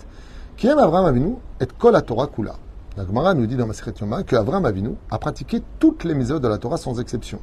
qui 0.55 0.67
aime 0.67 0.77
Abraham 0.77 1.05
Avinu 1.05 1.35
et 1.59 1.65
Kol 1.65 1.93
la 1.93 2.01
Torah 2.01 2.27
Kula. 2.27 2.53
La 2.95 3.05
Gemara 3.05 3.33
nous 3.33 3.47
dit 3.47 3.55
dans 3.55 3.65
Masechet 3.65 3.93
Yoma 3.99 4.21
que 4.21 4.35
Abraham 4.35 4.65
Avinu 4.65 4.91
a 5.09 5.17
pratiqué 5.17 5.63
toutes 5.79 6.03
les 6.03 6.13
mises 6.13 6.29
de 6.29 6.47
la 6.47 6.59
Torah 6.59 6.77
sans 6.77 6.99
exception. 6.99 7.39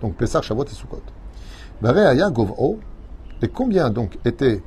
Donc 0.00 0.14
Pessah, 0.16 0.42
Shavuot 0.42 0.64
et 0.64 0.70
Sukkot. 0.70 1.02
Aya 1.82 2.30
Gov'o, 2.30 2.78
et 3.42 3.48
combien 3.48 3.90
donc 3.90 4.18
était 4.24 4.62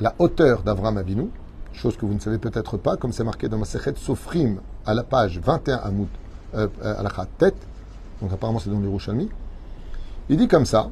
la 0.00 0.14
hauteur 0.18 0.62
d'Avram 0.62 0.98
Avinu 0.98 1.28
Chose 1.72 1.96
que 1.96 2.04
vous 2.04 2.12
ne 2.12 2.18
savez 2.18 2.36
peut-être 2.38 2.76
pas, 2.76 2.96
comme 2.98 3.12
c'est 3.12 3.24
marqué 3.24 3.48
dans 3.48 3.56
ma 3.56 3.64
Sechet 3.64 3.94
à 4.84 4.94
la 4.94 5.02
page 5.04 5.38
21 5.38 5.76
Amoud, 5.76 6.08
euh, 6.54 6.68
à 6.82 7.02
la 7.02 7.10
tête, 7.38 7.56
donc 8.20 8.30
apparemment 8.30 8.58
c'est 8.58 8.68
dans 8.68 8.80
l'Irushalmi. 8.80 9.30
Il 10.28 10.36
dit 10.36 10.48
comme 10.48 10.66
ça, 10.66 10.90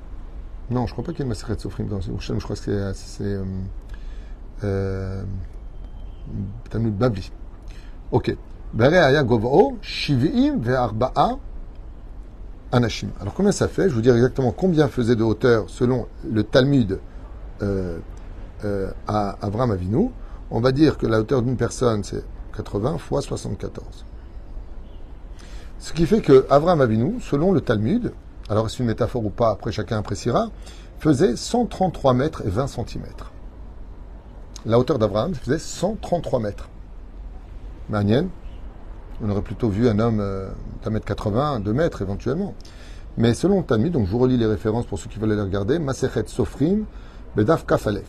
non, 0.71 0.87
je 0.87 0.93
ne 0.93 0.93
crois 0.93 1.05
pas 1.05 1.13
qu'il 1.13 1.19
y 1.19 1.23
ait 1.23 1.25
une 1.25 1.29
Masechet 1.29 1.59
Sofrim 1.59 1.87
dans 1.87 1.99
l'Irushalmi, 1.99 2.41
je 2.41 2.45
crois 2.45 2.57
que 2.57 2.93
c'est 2.95 3.23
euh, 3.25 3.45
euh, 4.65 5.23
Talmud 6.71 6.97
Babli. 6.97 7.31
Ok. 8.11 8.35
Aya 8.79 9.23
Gov'o, 9.25 9.77
Shivim 9.83 10.59
ve'arba'a 10.61 11.37
Anashim. 12.73 13.09
Alors 13.21 13.35
combien 13.35 13.53
ça 13.53 13.69
fait? 13.69 13.89
Je 13.89 13.95
vous 13.95 14.01
dire 14.01 14.15
exactement 14.15 14.53
combien 14.53 14.89
faisait 14.89 15.17
de 15.17 15.25
hauteur 15.25 15.65
selon 15.69 16.07
le 16.29 16.45
Talmud 16.45 16.99
euh, 17.63 17.99
euh, 18.65 18.91
à 19.09 19.37
Avram 19.43 19.71
Avinu. 19.71 20.11
On 20.51 20.61
va 20.61 20.73
dire 20.73 20.99
que 20.99 21.07
la 21.07 21.21
hauteur 21.21 21.43
d'une 21.43 21.57
personne 21.57 22.05
c'est 22.05 22.25
80 22.57 22.99
fois 22.99 23.23
74. 23.23 24.05
Ce 25.79 25.93
qui 25.93 26.07
fait 26.07 26.21
que 26.21 26.47
Avram 26.51 26.81
Avinu, 26.81 27.21
selon 27.21 27.53
le 27.53 27.63
Talmud, 27.63 28.13
alors 28.49 28.67
est-ce 28.67 28.83
une 28.83 28.89
métaphore 28.89 29.25
ou 29.25 29.31
pas, 29.31 29.51
après 29.51 29.73
chacun 29.73 29.99
appréciera, 29.99 30.51
faisait 30.99 31.37
133 31.37 32.13
mètres 32.13 32.43
et 32.45 32.51
20 32.51 32.67
centimètres. 32.67 33.33
La 34.67 34.79
hauteur 34.79 34.99
d'Abraham 34.99 35.35
faisait 35.35 35.59
133 35.59 36.41
mètres. 36.41 36.69
Manienne, 37.89 38.29
on 39.23 39.31
aurait 39.31 39.43
plutôt 39.43 39.69
vu 39.69 39.89
un 39.89 39.99
homme 39.99 40.21
euh, 40.21 40.49
d'un 40.85 40.91
mètre 40.91 41.07
80, 41.07 41.61
deux 41.61 41.73
mètres 41.73 42.03
éventuellement. 42.03 42.55
Mais 43.19 43.35
selon 43.35 43.63
Talmud, 43.63 43.93
donc 43.93 44.07
je 44.07 44.11
vous 44.11 44.19
relis 44.19 44.37
les 44.37 44.47
références 44.47 44.87
pour 44.87 44.99
ceux 44.99 45.09
qui 45.09 45.19
veulent 45.19 45.35
les 45.35 45.41
regarder, 45.41 45.79
Masechet 45.79 46.25
Sofrim, 46.27 46.85
Bedaf 47.37 47.67
Kafalef, 47.67 48.07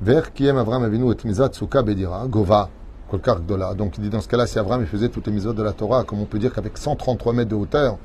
Ver 0.00 0.32
Kiem 0.32 0.56
Avram 0.56 0.84
Avinu 0.84 1.10
et 1.12 1.16
Mizat 1.26 1.50
Suka 1.52 1.82
Bedira, 1.82 2.26
Gova, 2.28 2.68
Kolkar 3.10 3.40
Gdola. 3.40 3.74
Donc 3.74 3.96
il 3.98 4.04
dit 4.04 4.10
dans 4.10 4.20
ce 4.20 4.28
cas-là, 4.28 4.46
si 4.46 4.58
Avram 4.58 4.84
faisait 4.86 5.08
toutes 5.08 5.26
les 5.26 5.40
de 5.40 5.62
la 5.62 5.72
Torah, 5.72 6.04
comme 6.04 6.20
on 6.20 6.26
peut 6.26 6.38
dire 6.38 6.52
qu'avec 6.52 6.78
133 6.78 7.32
mètres 7.32 7.50
de 7.50 7.56
hauteur, 7.56 7.98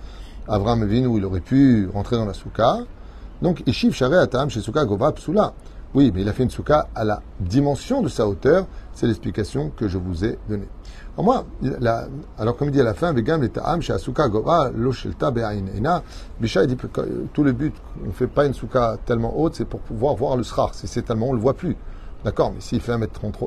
Avram 0.48 0.82
Avinu 0.82 1.18
il 1.18 1.26
aurait 1.26 1.42
pu 1.42 1.90
rentrer 1.94 2.16
dans 2.16 2.26
la 2.26 2.34
Souka. 2.34 2.80
Donc 3.42 3.64
Ishiv 3.66 3.94
Share 3.94 4.14
Atam 4.14 4.50
chez 4.50 4.62
Souka 4.62 4.84
Gova 4.86 5.12
Psula. 5.12 5.54
Oui, 5.96 6.12
mais 6.14 6.22
il 6.22 6.30
a 6.30 6.34
fait 6.34 6.44
une 6.44 6.52
souka 6.52 6.88
à 6.94 7.04
la 7.04 7.24
dimension 7.40 8.04
de 8.04 8.10
sa 8.10 8.28
hauteur. 8.28 8.68
C'est 8.94 9.08
l'explication 9.08 9.72
que 9.76 9.88
je 9.88 9.98
vous 9.98 10.24
ai 10.24 10.38
donnée. 10.48 10.68
Alors 11.18 11.26
moi, 11.26 11.46
alors 12.38 12.56
comme 12.56 12.68
il 12.68 12.72
dit 12.72 12.80
à 12.80 12.84
la 12.84 12.94
fin, 12.94 13.12
Begam 13.12 13.48
ta'am 13.50 13.82
chez 13.82 13.94
Asuka 13.94 14.30
Gova, 14.30 14.70
Loshelta 14.76 15.32
Be'ainena, 15.32 16.04
Bisha 16.40 16.66
dit 16.68 16.76
que 16.76 17.28
tout 17.34 17.44
le 17.44 17.54
but, 17.54 17.74
on 18.04 18.08
ne 18.08 18.12
fait 18.12 18.28
pas 18.28 18.46
une 18.46 18.54
souka 18.54 18.98
tellement 19.06 19.40
haute, 19.40 19.56
c'est 19.56 19.66
pour 19.66 19.80
pouvoir 19.80 20.14
voir 20.14 20.38
le 20.38 20.44
srar. 20.44 20.76
Si 20.76 20.88
c'est 20.88 21.02
tellement, 21.02 21.28
on 21.28 21.32
ne 21.32 21.38
le 21.38 21.42
voit 21.42 21.56
plus. 21.56 21.76
D'accord, 22.24 22.52
mais 22.54 22.62
s'il 22.62 22.82
fait 22.82 22.92
1 22.92 23.00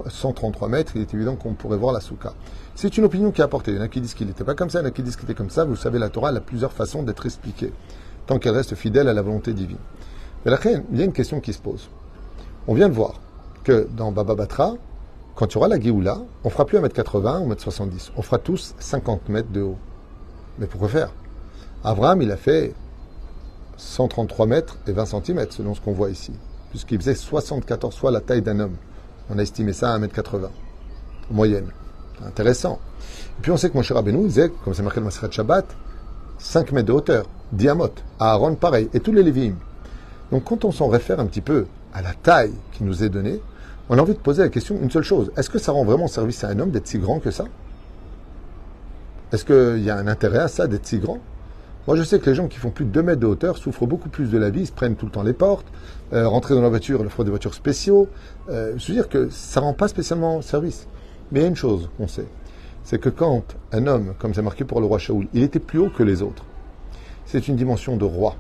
133 0.09 0.69
mètres, 0.69 0.93
il 0.97 1.03
est 1.03 1.15
évident 1.15 1.37
qu'on 1.37 1.55
pourrait 1.55 1.77
voir 1.77 1.93
la 1.93 2.01
souka. 2.01 2.33
C'est 2.75 2.97
une 2.99 3.05
opinion 3.05 3.31
qui 3.31 3.41
est 3.41 3.45
apportée. 3.45 3.71
Il 3.71 3.77
y 3.77 3.81
en 3.81 3.83
a 3.83 3.89
qui 3.89 4.01
disent 4.01 4.15
qu'il 4.15 4.27
n'était 4.27 4.45
pas 4.45 4.55
comme 4.55 4.71
ça, 4.71 4.81
il 4.81 4.83
y 4.83 4.85
en 4.87 4.89
a 4.89 4.91
qui 4.91 5.03
disent 5.03 5.15
qu'il 5.15 5.27
était 5.27 5.35
comme 5.35 5.51
ça. 5.51 5.65
Vous 5.65 5.77
savez, 5.77 5.99
la 5.99 6.09
Torah 6.09 6.31
a 6.31 6.41
plusieurs 6.41 6.73
façons 6.73 7.05
d'être 7.05 7.25
expliquée, 7.25 7.73
tant 8.27 8.39
qu'elle 8.39 8.55
reste 8.55 8.75
fidèle 8.75 9.09
à 9.09 9.13
la 9.13 9.23
volonté 9.23 9.53
divine. 9.53 9.79
Mais 10.45 10.51
là, 10.51 10.59
il 10.65 10.99
y 10.99 11.03
a 11.03 11.05
une 11.05 11.13
question 11.13 11.41
qui 11.41 11.53
se 11.53 11.61
pose. 11.61 11.89
On 12.69 12.75
vient 12.75 12.89
de 12.89 12.95
voir 12.95 13.15
que 13.65 13.89
dans 13.97 14.13
Baba 14.13 14.37
Batra, 14.37 14.75
quand 15.35 15.47
tu 15.49 15.59
auras 15.59 15.69
la 15.69 15.81
Géoula, 15.81 16.19
on 16.45 16.51
fera 16.51 16.65
plus 16.65 16.79
1m80 16.79 17.43
ou 17.43 17.53
1m70. 17.53 18.11
On 18.17 18.23
fera 18.23 18.39
tous 18.39 18.75
50 18.79 19.29
mètres 19.29 19.51
de 19.51 19.63
haut. 19.63 19.79
Mais 20.59 20.67
pourquoi 20.67 20.89
faire? 20.89 21.13
Abraham, 21.83 22.23
il 22.23 22.31
a 22.31 22.37
fait 22.37 22.75
133 23.77 24.47
mètres 24.47 24.77
et 24.87 24.93
20 24.93 25.07
cm 25.07 25.47
selon 25.51 25.75
ce 25.75 25.81
qu'on 25.81 25.93
voit 25.93 26.11
ici. 26.11 26.33
Puisqu'il 26.71 26.99
faisait 26.99 27.17
74 27.17 27.97
fois 27.97 28.11
la 28.13 28.21
taille 28.21 28.43
d'un 28.43 28.61
homme. 28.61 28.77
On 29.29 29.39
a 29.39 29.43
estimé 29.43 29.73
ça 29.73 29.93
à 29.93 29.99
1m80. 29.99 30.45
En 30.45 31.35
moyenne. 31.35 31.67
Intéressant. 32.25 32.79
Et 33.39 33.43
puis 33.43 33.51
on 33.51 33.57
sait 33.57 33.71
que 33.71 33.77
mon 33.77 33.83
cher 33.83 33.97
Rabbeinu, 33.97 34.21
il 34.21 34.29
disait, 34.29 34.53
comme 34.65 34.75
c'est 34.75 34.83
marqué 34.83 35.01
dans 35.01 35.07
Maseret 35.07 35.33
Shabbat, 35.33 35.67
5 36.39 36.71
mètres 36.71 36.89
de 36.89 36.93
hauteur. 36.93 37.27
Diamot. 37.51 37.91
Aaron, 38.21 38.55
pareil. 38.55 38.89
Et 38.95 39.01
tous 39.01 39.13
les 39.13 39.25
Lévi'im. 39.25 39.57
Donc 40.31 40.45
quand 40.45 40.65
on 40.65 40.71
s'en 40.71 40.87
réfère 40.87 41.19
un 41.19 41.27
petit 41.27 41.41
peu 41.41 41.67
à 41.93 42.03
la 42.03 42.15
taille 42.15 42.53
qui 42.73 42.85
nous 42.85 43.03
est 43.05 43.09
donnée, 43.09 43.41
on 43.89 43.99
a 43.99 44.01
envie 44.01 44.15
de 44.15 44.19
poser 44.19 44.43
la 44.43 44.49
question 44.49 44.79
une 44.81 44.91
seule 44.91 45.03
chose. 45.03 45.33
Est-ce 45.37 45.51
que 45.51 45.59
ça 45.59 45.73
rend 45.73 45.85
vraiment 45.85 46.09
service 46.09 46.45
à 46.45 46.49
un 46.49 46.59
homme 46.59 46.71
d'être 46.71 46.87
si 46.87 46.99
grand 46.99 47.19
que 47.21 47.31
ça? 47.31 47.45
Est-ce 49.33 49.45
qu'il 49.45 49.83
y 49.83 49.91
a 49.91 49.97
un 49.97 50.07
intérêt 50.07 50.39
à 50.39 50.49
ça 50.49 50.67
d'être 50.67 50.87
si 50.87 50.99
grand? 50.99 51.19
Moi 51.87 51.97
je 51.97 52.03
sais 52.03 52.21
que 52.21 52.31
les 52.31 52.37
gens 52.37 52.47
qui 52.47 52.59
font 52.59 52.71
plus 52.71 52.85
de 52.85 52.91
2 52.91 53.03
mètres 53.03 53.21
de 53.21 53.27
hauteur 53.27 53.59
souffrent 53.59 53.87
beaucoup 53.87 54.09
plus 54.09 54.31
de 54.31 54.39
la 54.39 54.51
vie, 54.51 54.67
se 54.67 54.73
prennent 54.73 54.95
tout 54.95 55.07
le 55.07 55.13
temps 55.13 55.25
les 55.25 55.33
portes, 55.33 55.67
euh, 56.13 56.29
rentrer 56.29 56.55
dans 56.55 56.63
la 56.63 56.69
voiture, 56.69 57.01
il 57.03 57.11
faut 57.11 57.25
des 57.25 57.31
voitures 57.31 57.55
spéciaux. 57.55 58.09
Euh, 58.51 58.75
je 58.77 58.87
veux 58.87 58.95
dire 58.95 59.09
que 59.09 59.31
ça 59.31 59.61
rend 59.61 59.73
pas 59.73 59.89
spécialement 59.89 60.43
service. 60.43 60.87
Mais 61.33 61.41
il 61.41 61.43
y 61.43 61.47
a 61.47 61.49
une 61.49 61.57
chose 61.57 61.91
qu'on 61.97 62.07
sait, 62.07 62.27
c'est 62.85 63.01
que 63.01 63.09
quand 63.09 63.43
un 63.73 63.87
homme, 63.87 64.15
comme 64.19 64.33
c'est 64.33 64.43
marqué 64.43 64.65
pour 64.65 64.81
le 64.81 64.87
roi 64.87 64.99
Shaoul, 64.99 65.27
il 65.33 65.43
était 65.43 65.59
plus 65.59 65.79
haut 65.79 65.91
que 65.91 66.03
les 66.03 66.23
autres, 66.23 66.45
c'est 67.27 67.49
une 67.49 67.57
dimension 67.57 67.97
de 67.97 68.05
roi. 68.05 68.37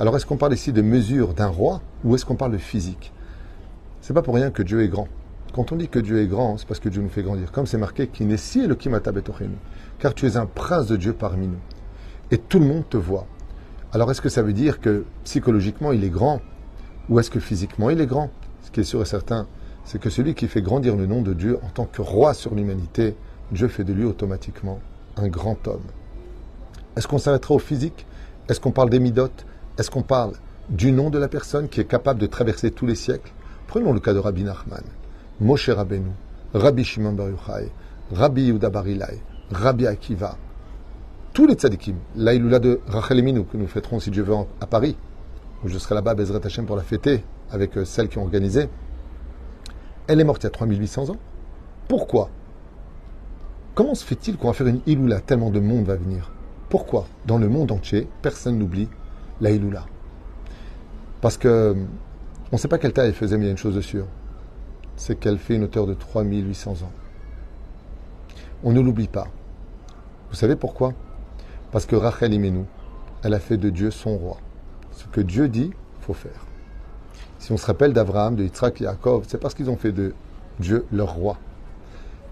Alors 0.00 0.16
est-ce 0.16 0.26
qu'on 0.26 0.36
parle 0.36 0.54
ici 0.54 0.72
de 0.72 0.82
mesure 0.82 1.34
d'un 1.34 1.48
roi 1.48 1.80
ou 2.04 2.14
est-ce 2.14 2.24
qu'on 2.24 2.34
parle 2.34 2.52
de 2.52 2.58
physique? 2.58 3.12
C'est 4.00 4.14
pas 4.14 4.22
pour 4.22 4.34
rien 4.34 4.50
que 4.50 4.62
Dieu 4.62 4.82
est 4.82 4.88
grand. 4.88 5.06
Quand 5.52 5.70
on 5.70 5.76
dit 5.76 5.88
que 5.88 5.98
Dieu 5.98 6.20
est 6.20 6.26
grand, 6.26 6.56
c'est 6.56 6.66
parce 6.66 6.80
que 6.80 6.88
Dieu 6.88 7.02
nous 7.02 7.10
fait 7.10 7.22
grandir. 7.22 7.52
Comme 7.52 7.66
c'est 7.66 7.78
marqué, 7.78 8.08
si 8.36 8.66
le 8.66 8.74
car 9.98 10.14
tu 10.14 10.26
es 10.26 10.36
un 10.36 10.46
prince 10.46 10.86
de 10.86 10.96
Dieu 10.96 11.12
parmi 11.12 11.46
nous. 11.46 11.60
Et 12.30 12.38
tout 12.38 12.58
le 12.58 12.64
monde 12.64 12.88
te 12.88 12.96
voit. 12.96 13.26
Alors 13.92 14.10
est-ce 14.10 14.22
que 14.22 14.30
ça 14.30 14.42
veut 14.42 14.54
dire 14.54 14.80
que 14.80 15.04
psychologiquement 15.24 15.92
il 15.92 16.02
est 16.04 16.10
grand? 16.10 16.40
Ou 17.10 17.20
est-ce 17.20 17.30
que 17.30 17.38
physiquement 17.38 17.90
il 17.90 18.00
est 18.00 18.06
grand? 18.06 18.30
Ce 18.62 18.70
qui 18.70 18.80
est 18.80 18.84
sûr 18.84 19.02
et 19.02 19.04
certain, 19.04 19.46
c'est 19.84 20.00
que 20.00 20.08
celui 20.08 20.34
qui 20.34 20.48
fait 20.48 20.62
grandir 20.62 20.96
le 20.96 21.06
nom 21.06 21.20
de 21.20 21.34
Dieu 21.34 21.58
en 21.62 21.68
tant 21.68 21.84
que 21.84 22.00
roi 22.00 22.32
sur 22.32 22.54
l'humanité, 22.54 23.14
Dieu 23.50 23.68
fait 23.68 23.84
de 23.84 23.92
lui 23.92 24.04
automatiquement 24.04 24.80
un 25.16 25.28
grand 25.28 25.68
homme. 25.68 25.84
Est-ce 26.96 27.06
qu'on 27.06 27.18
s'arrêtera 27.18 27.54
au 27.54 27.58
physique? 27.58 28.06
Est-ce 28.48 28.60
qu'on 28.60 28.70
parle 28.72 28.88
des 28.88 28.98
midotes? 28.98 29.44
Est-ce 29.78 29.90
qu'on 29.90 30.02
parle 30.02 30.32
du 30.68 30.92
nom 30.92 31.08
de 31.08 31.18
la 31.18 31.28
personne 31.28 31.68
qui 31.68 31.80
est 31.80 31.86
capable 31.86 32.20
de 32.20 32.26
traverser 32.26 32.70
tous 32.70 32.86
les 32.86 32.94
siècles? 32.94 33.32
Prenons 33.66 33.92
le 33.92 34.00
cas 34.00 34.12
de 34.12 34.18
Rabbi 34.18 34.44
Nachman, 34.44 34.82
Moshe 35.40 35.70
Rabbeinu, 35.70 36.10
Rabbi 36.52 36.84
Shimon 36.84 37.12
Bar 37.12 37.28
Rabbi 38.12 38.42
Yehuda 38.42 38.70
Rabbi 39.50 39.86
Akiva, 39.86 40.36
tous 41.32 41.46
les 41.46 41.54
tzadikim, 41.54 41.96
l'Aïloula 42.14 42.58
de 42.58 42.80
Rachel 42.86 43.18
Eminu, 43.18 43.44
que 43.44 43.56
nous 43.56 43.66
fêterons 43.66 43.98
si 43.98 44.10
Dieu 44.10 44.22
veut 44.22 44.34
à 44.60 44.66
Paris, 44.66 44.96
où 45.64 45.68
je 45.68 45.78
serai 45.78 45.94
là-bas, 45.94 46.14
Bezrat 46.14 46.40
Hashem, 46.44 46.66
pour 46.66 46.76
la 46.76 46.82
fêter 46.82 47.24
avec 47.50 47.78
euh, 47.78 47.86
celles 47.86 48.08
qui 48.08 48.18
ont 48.18 48.22
organisé, 48.22 48.68
elle 50.06 50.20
est 50.20 50.24
morte 50.24 50.42
il 50.42 50.46
y 50.46 50.48
a 50.48 50.50
3800 50.50 51.08
ans. 51.08 51.16
Pourquoi? 51.88 52.28
Comment 53.74 53.94
se 53.94 54.04
fait-il 54.04 54.36
qu'on 54.36 54.48
va 54.48 54.52
faire 54.52 54.66
une 54.66 54.80
Iloula? 54.86 55.20
Tellement 55.20 55.48
de 55.48 55.60
monde 55.60 55.86
va 55.86 55.96
venir. 55.96 56.30
Pourquoi? 56.68 57.06
Dans 57.24 57.38
le 57.38 57.48
monde 57.48 57.72
entier, 57.72 58.06
personne 58.20 58.58
n'oublie 58.58 58.88
la 59.42 59.50
Iloula. 59.50 59.84
Parce 61.20 61.36
que 61.36 61.76
on 62.50 62.56
ne 62.56 62.58
sait 62.58 62.68
pas 62.68 62.78
quelle 62.78 62.92
taille 62.92 63.08
elle 63.08 63.14
faisait, 63.14 63.36
mais 63.36 63.44
il 63.44 63.46
y 63.46 63.48
a 63.48 63.52
une 63.52 63.58
chose 63.58 63.74
de 63.74 63.80
sûre. 63.80 64.06
C'est 64.96 65.18
qu'elle 65.18 65.38
fait 65.38 65.56
une 65.56 65.64
hauteur 65.64 65.86
de 65.86 65.94
3800 65.94 66.82
ans. 66.82 66.92
On 68.62 68.72
ne 68.72 68.80
l'oublie 68.80 69.08
pas. 69.08 69.26
Vous 70.30 70.36
savez 70.36 70.54
pourquoi? 70.56 70.92
Parce 71.72 71.86
que 71.86 71.96
Rachel 71.96 72.32
Imenu, 72.32 72.64
elle 73.22 73.34
a 73.34 73.38
fait 73.38 73.56
de 73.56 73.70
Dieu 73.70 73.90
son 73.90 74.16
roi. 74.16 74.36
Ce 74.92 75.06
que 75.06 75.20
Dieu 75.20 75.48
dit, 75.48 75.70
faut 76.00 76.14
faire. 76.14 76.46
Si 77.38 77.52
on 77.52 77.56
se 77.56 77.66
rappelle 77.66 77.92
d'Abraham, 77.92 78.36
de 78.36 78.44
Yitzhak 78.44 78.80
et 78.80 78.84
Yaakov, 78.84 79.24
c'est 79.26 79.38
parce 79.38 79.54
qu'ils 79.54 79.70
ont 79.70 79.76
fait 79.76 79.92
de 79.92 80.14
Dieu 80.60 80.86
leur 80.92 81.14
roi. 81.14 81.38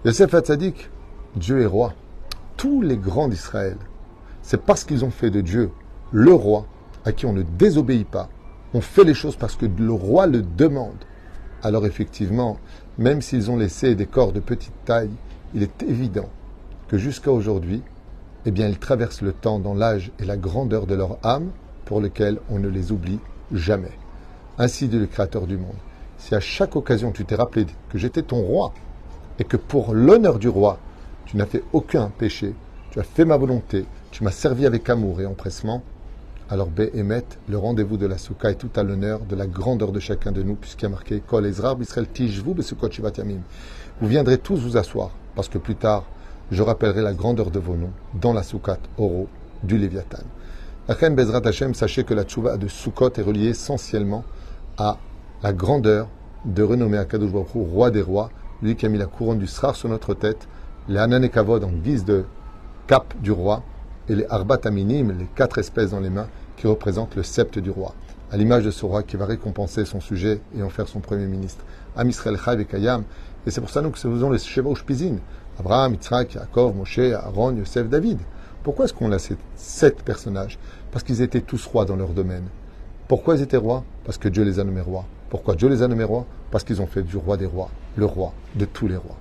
Yosef 0.05 0.33
Hatzadik, 0.33 0.89
Dieu 1.35 1.61
est 1.61 1.65
roi. 1.65 1.93
Tous 2.57 2.81
les 2.81 2.97
grands 2.97 3.27
d'Israël, 3.27 3.77
c'est 4.43 4.61
parce 4.61 4.83
qu'ils 4.83 5.03
ont 5.03 5.11
fait 5.11 5.31
de 5.31 5.41
Dieu 5.41 5.71
le 6.11 6.33
roi, 6.33 6.65
à 7.05 7.11
qui 7.11 7.25
on 7.25 7.33
ne 7.33 7.43
désobéit 7.43 8.07
pas. 8.07 8.29
On 8.73 8.81
fait 8.81 9.03
les 9.03 9.13
choses 9.13 9.35
parce 9.35 9.55
que 9.55 9.65
le 9.65 9.91
roi 9.91 10.27
le 10.27 10.41
demande. 10.41 11.05
Alors 11.63 11.85
effectivement, 11.85 12.57
même 12.97 13.21
s'ils 13.21 13.51
ont 13.51 13.57
laissé 13.57 13.95
des 13.95 14.05
corps 14.05 14.31
de 14.31 14.39
petite 14.39 14.73
taille, 14.85 15.11
il 15.53 15.63
est 15.63 15.83
évident 15.83 16.29
que 16.87 16.97
jusqu'à 16.97 17.31
aujourd'hui, 17.31 17.81
eh 18.45 18.51
bien, 18.51 18.67
ils 18.67 18.79
traversent 18.79 19.21
le 19.21 19.33
temps 19.33 19.59
dans 19.59 19.73
l'âge 19.73 20.11
et 20.19 20.25
la 20.25 20.37
grandeur 20.37 20.87
de 20.87 20.95
leur 20.95 21.17
âme 21.23 21.51
pour 21.85 22.01
lequel 22.01 22.39
on 22.49 22.59
ne 22.59 22.69
les 22.69 22.91
oublie 22.91 23.19
jamais. 23.51 23.91
Ainsi 24.57 24.87
dit 24.87 24.97
le 24.99 25.05
Créateur 25.05 25.47
du 25.47 25.57
monde. 25.57 25.75
Si 26.17 26.35
à 26.35 26.39
chaque 26.39 26.75
occasion 26.75 27.11
tu 27.11 27.25
t'es 27.25 27.35
rappelé 27.35 27.65
que 27.89 27.97
j'étais 27.97 28.21
ton 28.21 28.41
roi 28.41 28.73
et 29.39 29.43
que 29.43 29.57
pour 29.57 29.93
l'honneur 29.93 30.39
du 30.39 30.49
roi, 30.49 30.77
tu 31.25 31.37
n'as 31.37 31.45
fait 31.45 31.63
aucun 31.73 32.11
péché, 32.17 32.53
tu 32.91 32.99
as 32.99 33.03
fait 33.03 33.25
ma 33.25 33.37
volonté, 33.37 33.85
tu 34.11 34.23
m'as 34.23 34.31
servi 34.31 34.65
avec 34.65 34.89
amour 34.89 35.21
et 35.21 35.25
empressement, 35.25 35.81
alors 36.51 36.67
Béhémet, 36.67 37.23
le 37.47 37.57
rendez-vous 37.57 37.95
de 37.95 38.05
la 38.05 38.17
Souka 38.17 38.51
est 38.51 38.55
tout 38.55 38.69
à 38.75 38.83
l'honneur 38.83 39.21
de 39.21 39.37
la 39.37 39.47
grandeur 39.47 39.93
de 39.93 40.01
chacun 40.01 40.33
de 40.33 40.43
nous, 40.43 40.55
puisqu'il 40.55 40.83
y 40.83 40.85
a 40.87 40.89
marqué 40.89 41.21
Kol 41.25 41.45
Ezra 41.45 41.75
Bisrael 41.75 42.09
Tijvu 42.09 42.53
Vous 44.01 44.07
viendrez 44.07 44.37
tous 44.37 44.57
vous 44.57 44.75
asseoir, 44.75 45.11
parce 45.33 45.47
que 45.47 45.57
plus 45.57 45.77
tard, 45.77 46.03
je 46.51 46.61
rappellerai 46.61 47.03
la 47.03 47.13
grandeur 47.13 47.51
de 47.51 47.59
vos 47.59 47.75
noms 47.75 47.93
dans 48.15 48.33
la 48.33 48.43
Soukat 48.43 48.79
Oro 48.97 49.29
du 49.63 49.77
Léviathan. 49.77 50.23
Achen 50.89 51.15
Bezrat 51.15 51.39
Hashem, 51.45 51.73
sachez 51.73 52.03
que 52.03 52.13
la 52.13 52.25
tchouva 52.25 52.57
de 52.57 52.67
Soukot 52.67 53.13
est 53.15 53.21
reliée 53.21 53.47
essentiellement 53.47 54.25
à 54.77 54.97
la 55.43 55.53
grandeur 55.53 56.09
de 56.43 56.63
renommer 56.63 56.97
Akadosh 56.97 57.31
Baruch 57.31 57.47
roi 57.53 57.91
des 57.91 58.01
rois, 58.01 58.29
lui 58.61 58.75
qui 58.75 58.85
a 58.85 58.89
mis 58.89 58.97
la 58.97 59.05
couronne 59.05 59.39
du 59.39 59.47
Srar 59.47 59.77
sur 59.77 59.87
notre 59.87 60.13
tête, 60.15 60.49
les 60.89 60.99
Ananekavod 60.99 61.63
en 61.63 61.71
guise 61.71 62.03
de 62.03 62.25
cap 62.87 63.13
du 63.21 63.31
roi, 63.31 63.63
et 64.09 64.15
les 64.15 64.25
Arbat 64.29 64.59
Aminim, 64.65 65.15
les 65.17 65.27
quatre 65.35 65.57
espèces 65.57 65.91
dans 65.91 65.99
les 66.01 66.09
mains, 66.09 66.27
qui 66.61 66.67
représentent 66.67 67.15
le 67.15 67.23
sceptre 67.23 67.59
du 67.59 67.71
roi, 67.71 67.95
à 68.31 68.37
l'image 68.37 68.63
de 68.63 68.69
ce 68.69 68.85
roi 68.85 69.01
qui 69.01 69.17
va 69.17 69.25
récompenser 69.25 69.83
son 69.83 69.99
sujet 69.99 70.39
et 70.55 70.61
en 70.61 70.69
faire 70.69 70.87
son 70.87 70.99
premier 70.99 71.25
ministre. 71.25 71.65
Am 71.97 72.07
Israël 72.07 72.37
et 72.59 72.65
Kayam, 72.65 73.03
et 73.47 73.49
c'est 73.49 73.61
pour 73.61 73.71
ça 73.71 73.81
nous 73.81 73.89
que 73.89 73.97
nous 74.07 74.13
faisons 74.13 74.29
les 74.29 74.37
Sheva 74.37 74.69
Pizin, 74.85 75.15
Abraham, 75.59 75.93
Yitzhak, 75.93 76.35
Yaakov, 76.35 76.75
Moshe, 76.75 76.99
Aaron, 76.99 77.55
Yosef, 77.55 77.89
David. 77.89 78.19
Pourquoi 78.61 78.85
est-ce 78.85 78.93
qu'on 78.93 79.11
a 79.11 79.17
ces 79.17 79.37
sept 79.55 80.03
personnages? 80.03 80.59
Parce 80.91 81.03
qu'ils 81.03 81.23
étaient 81.23 81.41
tous 81.41 81.65
rois 81.65 81.85
dans 81.85 81.95
leur 81.95 82.09
domaine. 82.09 82.45
Pourquoi 83.07 83.37
ils 83.37 83.41
étaient 83.41 83.57
rois? 83.57 83.83
Parce 84.05 84.19
que 84.19 84.29
Dieu 84.29 84.43
les 84.43 84.59
a 84.59 84.63
nommés 84.63 84.81
rois. 84.81 85.05
Pourquoi 85.31 85.55
Dieu 85.55 85.67
les 85.67 85.81
a 85.81 85.87
nommés 85.87 86.03
rois? 86.03 86.27
Parce 86.51 86.63
qu'ils 86.63 86.79
ont 86.79 86.85
fait 86.85 87.01
du 87.01 87.17
roi 87.17 87.37
des 87.37 87.47
rois, 87.47 87.71
le 87.95 88.05
roi 88.05 88.33
de 88.53 88.65
tous 88.65 88.87
les 88.87 88.97
rois. 88.97 89.17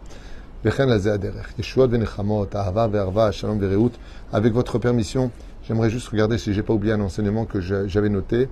Avec 4.33 4.53
votre 4.53 4.79
permission, 4.79 5.31
j'aimerais 5.70 5.88
juste 5.88 6.09
regarder 6.09 6.37
si 6.37 6.52
j'ai 6.52 6.64
pas 6.64 6.74
oublié 6.74 6.94
un 6.94 7.00
enseignement 7.00 7.44
que 7.44 7.61
j'avais 7.61 8.09
noté 8.09 8.48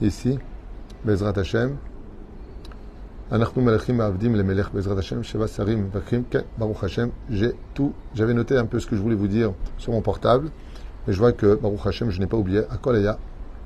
ici. 0.00 0.38
Bezrat 1.04 1.34
Hashem. 1.36 1.76
J'ai 7.30 7.52
tout, 7.74 7.92
j'avais 8.14 8.32
noté 8.32 8.56
un 8.56 8.64
peu 8.64 8.80
ce 8.80 8.86
que 8.86 8.96
je 8.96 9.02
voulais 9.02 9.14
vous 9.14 9.28
dire 9.28 9.52
sur 9.76 9.92
mon 9.92 10.00
portable, 10.00 10.50
mais 11.06 11.12
je 11.12 11.18
vois 11.18 11.32
que 11.32 11.54
Baruch 11.54 11.86
Hashem, 11.86 12.08
je 12.08 12.18
n'ai 12.18 12.26
pas 12.26 12.38
oublié. 12.38 12.60
À 12.70 12.78
Kolaya, 12.78 13.18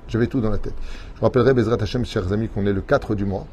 j'avais 0.08 0.26
tout 0.26 0.40
dans 0.40 0.50
la 0.50 0.58
tête. 0.58 0.74
Je 1.14 1.20
rappellerai, 1.20 1.54
Bezrat 1.54 1.80
Hashem, 1.80 2.04
chers 2.04 2.32
amis, 2.32 2.48
qu'on 2.48 2.66
est 2.66 2.72
le 2.72 2.80
4 2.80 3.14
du 3.14 3.24
mois 3.24 3.46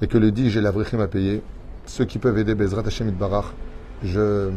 et 0.00 0.06
que 0.06 0.16
le 0.16 0.30
10, 0.30 0.48
j'ai 0.48 0.62
la 0.62 0.70
vraie 0.70 0.86
à 0.98 1.08
payer. 1.08 1.42
Ceux 1.84 2.06
qui 2.06 2.18
peuvent 2.18 2.38
aider 2.38 2.54
Bezrat 2.54 2.86
Hashem 2.86 3.10
Barach, 3.10 3.52
je 4.02 4.50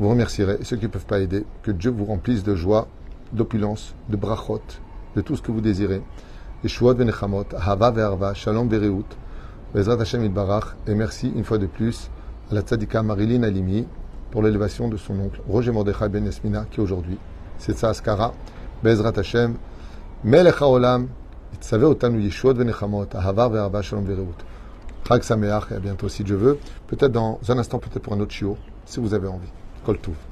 vous 0.00 0.08
remercierai. 0.08 0.58
Et 0.60 0.64
ceux 0.64 0.76
qui 0.76 0.84
ne 0.84 0.90
peuvent 0.90 1.06
pas 1.06 1.20
aider, 1.20 1.44
que 1.62 1.70
Dieu 1.70 1.90
vous 1.90 2.04
remplisse 2.04 2.42
de 2.42 2.54
joie, 2.54 2.88
d'opulence, 3.32 3.94
de 4.08 4.16
brachot, 4.16 4.62
de 5.14 5.20
tout 5.20 5.36
ce 5.36 5.42
que 5.42 5.50
vous 5.50 5.60
désirez. 5.60 6.02
Et 6.64 6.68
venechamot, 6.68 7.46
hava 7.56 7.90
ve'arva, 7.90 8.34
shalom 8.34 8.68
ve'reut, 8.68 9.04
Bezrat 9.74 10.00
Hashem 10.00 10.26
Barach. 10.28 10.76
Et 10.86 10.94
merci 10.94 11.30
une 11.34 11.44
fois 11.44 11.58
de 11.58 11.66
plus 11.66 12.10
à 12.50 12.54
la 12.54 12.60
tzadika 12.62 13.02
Marilyn 13.02 13.42
Alimi 13.42 13.86
pour 14.30 14.42
l'élévation 14.42 14.88
de 14.88 14.96
son 14.96 15.18
oncle 15.18 15.40
Roger 15.48 15.72
Mordechai 15.72 16.08
Ben 16.08 16.26
Esmina, 16.26 16.66
qui 16.70 16.80
aujourd'hui, 16.80 17.18
c'est 17.58 17.76
sa 17.76 17.90
askara. 17.90 18.32
Bezrat 18.82 19.18
Hashem. 19.18 19.56
מלך 20.24 20.62
העולם, 20.62 21.06
יצווה 21.54 21.86
אותנו 21.86 22.18
ישועות 22.18 22.56
ונחמות, 22.58 23.16
אהבה 23.16 23.48
ואהבה, 23.52 23.82
שלום 23.82 24.04
ורעות. 24.06 24.42
חג 25.04 25.22
שמח, 25.22 25.72
et 25.72 25.76
à 25.76 25.78
bientôt 25.78 26.08
si 26.08 26.24
Dieu 26.24 26.36
veut. 26.36 26.58
Peut-être 26.88 27.12
dans 27.12 27.38
un 27.48 27.58
instant, 27.58 27.78
peut-être 27.78 28.02
pour 28.02 28.14
un 28.14 28.20
autre 28.20 28.32
chiot, 28.32 28.56
si 28.86 28.98
vous 28.98 29.14
avez 29.14 29.28
envie. 29.28 29.52
Kol 29.83 29.97
Touv. 29.97 30.30